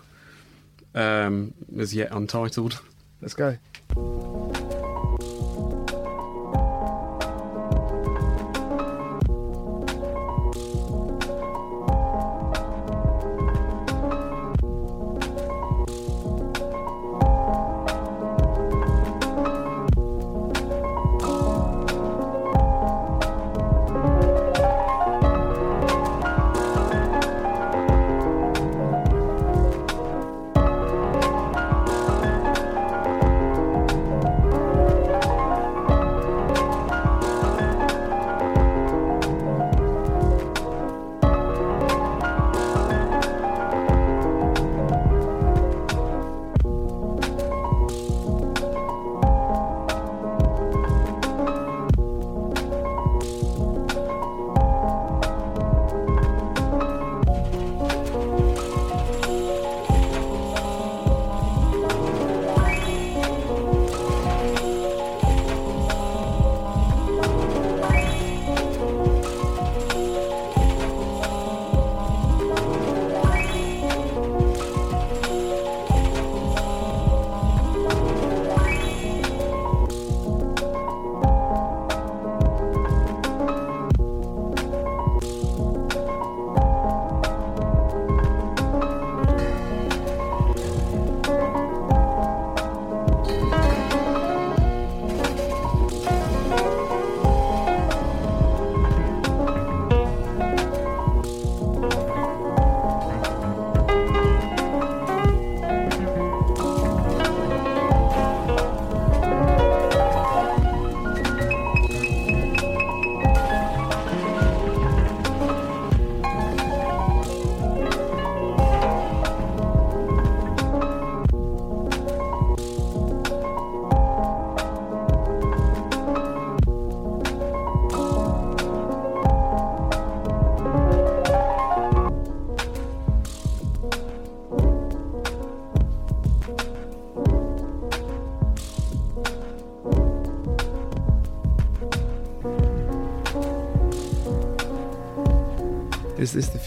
um, 0.95 1.55
as 1.79 1.95
yet 1.95 2.13
untitled. 2.13 2.79
Let's 3.23 3.35
go. 3.35 3.57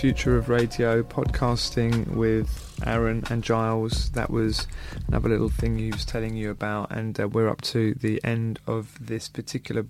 Future 0.01 0.35
of 0.35 0.49
radio 0.49 1.03
podcasting 1.03 2.07
with 2.07 2.75
Aaron 2.87 3.23
and 3.29 3.45
Gilles? 3.45 4.09
That 4.13 4.31
was 4.31 4.65
another 5.07 5.29
little 5.29 5.47
thing 5.47 5.77
he 5.77 5.91
was 5.91 6.05
telling 6.05 6.35
you 6.35 6.49
about, 6.49 6.89
and 6.89 7.19
uh, 7.19 7.27
we're 7.27 7.47
up 7.47 7.61
to 7.61 7.93
the 7.93 8.19
end 8.23 8.57
of 8.65 8.97
this 8.99 9.29
particular 9.29 9.85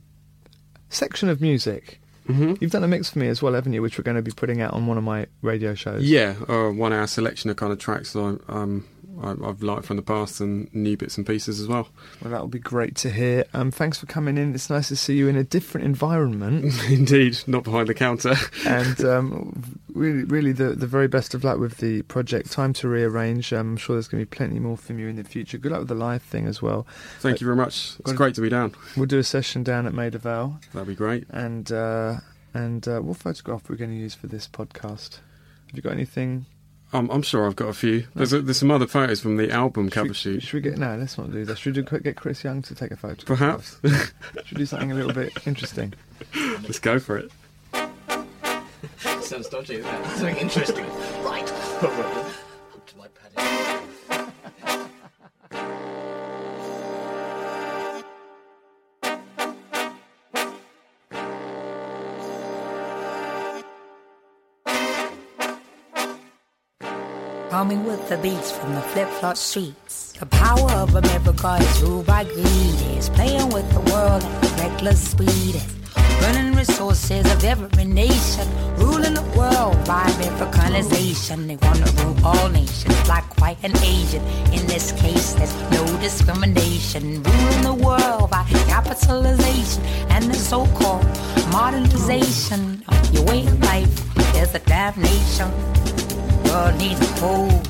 section 0.89 1.30
of 1.30 1.39
music. 1.39 2.01
Mm-hmm. 2.28 2.55
You've 2.59 2.72
done 2.72 2.84
a 2.84 2.89
mix 2.89 3.09
for 3.12 3.20
me 3.20 3.30
as 3.30 3.41
well, 3.41 3.53
haven't 3.53 3.72
you? 3.72 3.82
Which 3.82 3.97
we're 3.97 4.03
going 4.03 4.18
to 4.18 4.22
be 4.22 4.32
putting 4.32 4.59
out 4.59 4.74
on 4.74 4.86
one 4.86 4.97
of 4.97 5.03
my 5.05 5.28
radio 5.41 5.76
shows. 5.76 6.03
Yeah, 6.03 6.36
uh, 6.49 6.72
one 6.72 6.91
hour 6.91 7.07
selection 7.07 7.49
of 7.49 7.55
kind 7.55 7.72
of 7.72 7.80
tracks 7.80 8.12
that 8.12 8.41
I, 8.49 8.53
um, 8.53 8.86
I've 9.24 9.61
liked 9.61 9.86
from 9.86 9.97
the 9.97 10.01
past 10.03 10.39
and 10.41 10.74
new 10.74 10.97
bits 10.97 11.17
and 11.17 11.26
pieces 11.26 11.59
as 11.59 11.67
well. 11.67 11.88
Well, 12.22 12.32
that 12.32 12.41
will 12.41 12.47
be 12.47 12.59
great 12.59 12.95
to 12.97 13.09
hear. 13.09 13.45
Um, 13.53 13.72
thanks 13.72 13.97
for 13.97 14.05
coming 14.05 14.38
in. 14.38 14.53
It's 14.55 14.69
nice 14.69 14.88
to 14.89 14.95
see 14.95 15.15
you 15.15 15.28
in 15.28 15.36
a 15.36 15.43
different 15.43 15.86
environment. 15.86 16.74
Indeed, 16.89 17.38
not 17.47 17.63
behind 17.63 17.88
the 17.88 17.93
counter. 17.93 18.36
and 18.67 19.03
um, 19.05 19.80
really, 19.93 20.24
really, 20.24 20.51
the, 20.51 20.69
the 20.69 20.88
very 20.88 21.07
best 21.07 21.34
of 21.34 21.43
luck 21.43 21.59
with 21.59 21.78
the 21.78 22.01
project. 22.03 22.51
Time 22.51 22.74
to 22.74 22.88
rearrange. 22.88 23.53
Um, 23.53 23.72
I'm 23.72 23.78
sure 23.78 23.95
there's 23.95 24.07
going 24.07 24.22
to 24.22 24.30
be 24.30 24.36
plenty 24.36 24.59
more 24.59 24.78
from 24.78 24.99
you 24.99 25.07
in 25.07 25.15
the 25.15 25.24
future. 25.24 25.57
Good 25.57 25.72
luck 25.72 25.80
with 25.80 25.89
the 25.89 25.95
live 25.95 26.24
thing 26.24 26.47
as 26.47 26.61
well. 26.61 26.88
Thank 27.19 27.41
you 27.41 27.45
very 27.45 27.57
much. 27.57 27.95
It's 27.99 28.13
great 28.13 28.36
to 28.36 28.41
be 28.41 28.49
down. 28.49 28.74
We'll 28.97 29.05
do 29.05 29.19
a 29.19 29.24
session 29.24 29.63
down 29.63 29.86
at 29.86 29.93
Maida 29.93 30.17
Vale, 30.17 30.59
That'd 30.74 30.88
be 30.88 30.95
great. 30.95 31.26
and 31.30 31.72
uh, 31.72 32.15
and 32.53 32.88
uh, 32.88 32.99
what 32.99 33.17
photograph 33.17 33.69
we're 33.69 33.76
going 33.78 33.91
to 33.91 33.97
use 33.97 34.13
for 34.13 34.28
this 34.28 34.47
podcast? 34.47 35.19
Have 35.67 35.76
you 35.76 35.82
got 35.82 35.93
anything? 35.93 36.45
I'm, 36.93 37.09
I'm 37.09 37.21
sure 37.21 37.47
I've 37.47 37.55
got 37.55 37.69
a 37.69 37.73
few. 37.73 38.07
There's, 38.15 38.33
a, 38.33 38.41
there's 38.41 38.57
some 38.57 38.71
other 38.71 38.87
photos 38.87 39.21
from 39.21 39.37
the 39.37 39.49
album 39.51 39.89
cover 39.89 40.13
Should, 40.13 40.41
shoot. 40.41 40.43
should 40.43 40.53
we 40.53 40.61
get 40.61 40.77
no? 40.77 40.97
Let's 40.97 41.17
not 41.17 41.31
do 41.31 41.45
that. 41.45 41.57
Should 41.57 41.77
we 41.77 41.83
do, 41.83 41.99
get 41.99 42.17
Chris 42.17 42.43
Young 42.43 42.61
to 42.63 42.75
take 42.75 42.91
a 42.91 42.97
photo? 42.97 43.23
Perhaps. 43.25 43.77
Should 43.83 44.51
we 44.51 44.57
do 44.57 44.65
something 44.65 44.91
a 44.91 44.95
little 44.95 45.13
bit 45.13 45.31
interesting? 45.47 45.93
Let's 46.35 46.79
go 46.79 46.99
for 46.99 47.17
it. 47.17 47.31
Sounds 49.21 49.47
dodgy, 49.47 49.75
isn't 49.75 49.93
it? 49.93 50.05
Something 50.17 50.37
interesting. 50.37 50.85
Right. 51.23 52.41
Coming 67.72 67.88
with 67.88 68.09
the 68.09 68.17
beats 68.17 68.51
from 68.51 68.76
the 68.76 68.82
flip-flop 68.82 69.38
streets. 69.38 70.11
The 70.19 70.26
power 70.26 70.69
of 70.72 70.93
America 70.93 71.57
is 71.61 71.82
ruled 71.82 72.05
by 72.05 72.26
greed. 72.26 72.82
Is 72.97 73.07
playing 73.07 73.47
with 73.47 73.65
the 73.72 73.80
world 73.89 74.22
at 74.26 74.59
reckless 74.59 75.11
speed. 75.11 75.55
Is 75.55 76.15
burning 76.19 76.53
resources 76.53 77.24
of 77.32 77.45
every 77.45 77.86
nation. 77.86 78.45
Ruling 78.76 79.13
the 79.13 79.24
world 79.38 79.78
by 79.86 80.03
Americanization. 80.17 81.47
They 81.47 81.55
want 81.55 81.78
to 81.78 82.03
rule 82.03 82.17
all 82.26 82.49
nations, 82.49 83.01
black, 83.05 83.39
white, 83.39 83.59
and 83.63 83.74
Asian. 83.78 84.22
In 84.51 84.67
this 84.67 84.91
case, 84.91 85.32
there's 85.36 85.55
no 85.72 85.86
discrimination. 86.01 87.24
Ruling 87.24 87.61
the 87.61 87.74
world 87.74 88.32
by 88.32 88.43
capitalization 88.67 89.82
and 90.09 90.26
the 90.26 90.34
so-called 90.34 91.05
modernization 91.53 92.84
your 93.13 93.24
way 93.24 93.47
of 93.47 93.57
life. 93.61 93.95
Is 94.36 94.55
a 94.55 94.59
damnation 94.59 95.51
world 96.51 96.77
needs 96.77 97.19
hope. 97.19 97.67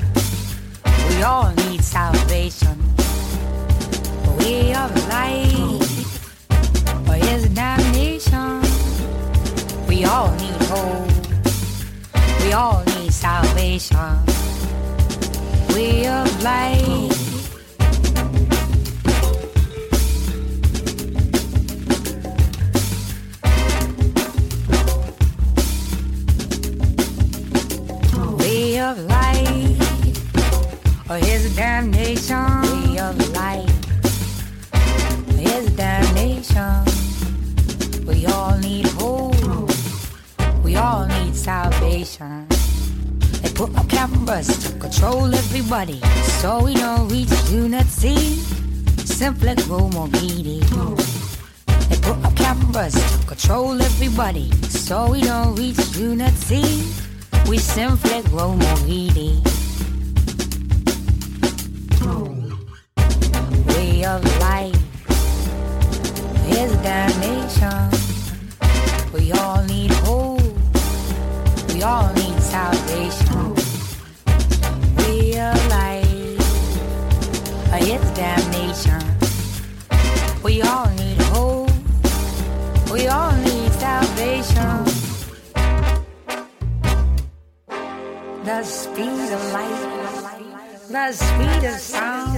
We 1.10 1.22
all 1.22 1.52
need 1.54 1.84
salvation. 1.84 2.78
We 4.40 4.74
are 4.74 4.90
life, 5.10 6.10
or 7.08 7.16
is 7.16 7.48
damnation? 7.50 8.62
We 9.88 10.06
all 10.06 10.32
need 10.42 10.62
hope. 10.74 11.12
We 12.42 12.54
all 12.54 12.84
need 12.96 13.14
salvation. 13.14 14.14
We 15.76 16.08
are 16.08 16.28
life. 16.42 17.31
Of 28.82 28.98
life, 29.06 31.10
or 31.10 31.18
his 31.18 31.56
damnation? 31.56 32.62
Way 32.62 33.00
of 33.00 33.16
life, 33.32 33.70
or 35.30 35.40
is 35.40 35.68
damnation? 35.76 36.84
We 38.06 38.26
all 38.26 38.58
need 38.58 38.88
hope. 38.98 39.70
We 40.64 40.76
all 40.76 41.06
need 41.06 41.36
salvation. 41.36 42.48
They 43.42 43.52
put 43.54 43.76
up 43.78 43.88
cameras 43.88 44.48
to 44.64 44.74
control 44.80 45.34
everybody, 45.34 46.02
so 46.40 46.64
we 46.64 46.74
don't 46.74 47.08
reach 47.10 47.32
unity. 47.52 48.16
Simply 49.06 49.54
grow 49.68 49.90
more 49.90 50.08
greedy. 50.08 50.60
They 51.90 51.98
put 52.02 52.18
up 52.26 52.36
cameras 52.36 52.94
to 52.94 53.28
control 53.28 53.80
everybody, 53.80 54.50
so 54.70 55.12
we 55.12 55.22
don't 55.22 55.56
reach 55.56 55.78
unity. 55.96 56.64
We 57.52 57.58
simply 57.58 58.22
grow 58.30 58.56
more 58.56 58.76
greedy. 58.86 59.44
Way 63.68 64.06
of 64.06 64.24
life 64.40 64.74
is 66.48 66.72
damnation. 66.78 67.90
We 69.12 69.34
all 69.34 69.62
need 69.66 69.92
hope. 70.06 70.42
We 71.74 71.84
all 71.84 72.14
need 72.14 72.40
salvation. 72.42 73.56
Way 74.96 75.38
of 75.38 75.68
life 75.68 76.40
is 77.82 78.12
damnation. 78.16 79.04
We 80.42 80.62
all 80.62 80.90
need 80.92 81.22
hope. 81.34 81.70
We 82.94 83.10
all 83.10 83.36
need 83.36 83.74
salvation. 83.74 84.91
The 88.52 88.64
speed 88.64 89.32
of 89.32 89.54
light, 89.54 90.90
the 90.90 91.14
speed 91.14 91.64
of 91.70 91.80
sound, 91.80 92.36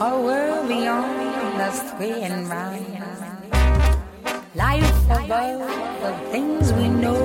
a 0.00 0.20
world 0.22 0.66
beyond 0.68 1.60
the 1.60 1.70
sway 1.70 2.22
and. 2.22 2.48
Life 4.54 5.04
above 5.10 5.68
the 6.00 6.12
things 6.30 6.72
we 6.72 6.88
know, 6.88 7.20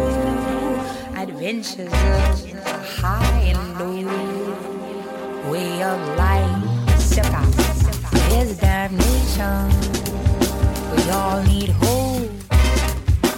adventures 1.16 1.94
of 2.66 3.00
high 3.00 3.56
and 3.56 3.80
low. 3.80 5.50
Way 5.50 5.82
of 5.82 6.00
life, 6.18 7.00
step 7.00 7.34
is 8.34 8.58
damnation. 8.58 9.72
We 10.94 11.10
all 11.10 11.42
need 11.44 11.70
hope, 11.70 12.32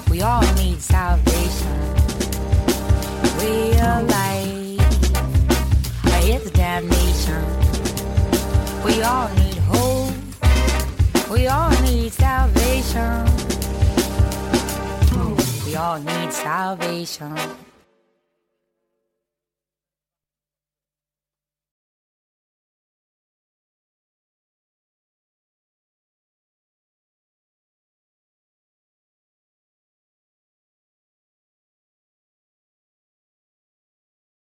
we 0.09 0.23
all 0.23 0.41
need 0.55 0.81
salvation. 0.81 1.94
Damnation. 6.53 7.43
We 8.83 9.01
all 9.01 9.29
need 9.35 9.57
hope. 9.71 10.13
We 11.31 11.47
all 11.47 11.71
need 11.81 12.11
salvation. 12.11 13.25
We 15.65 15.75
all 15.75 15.99
need 15.99 16.33
salvation. 16.33 17.64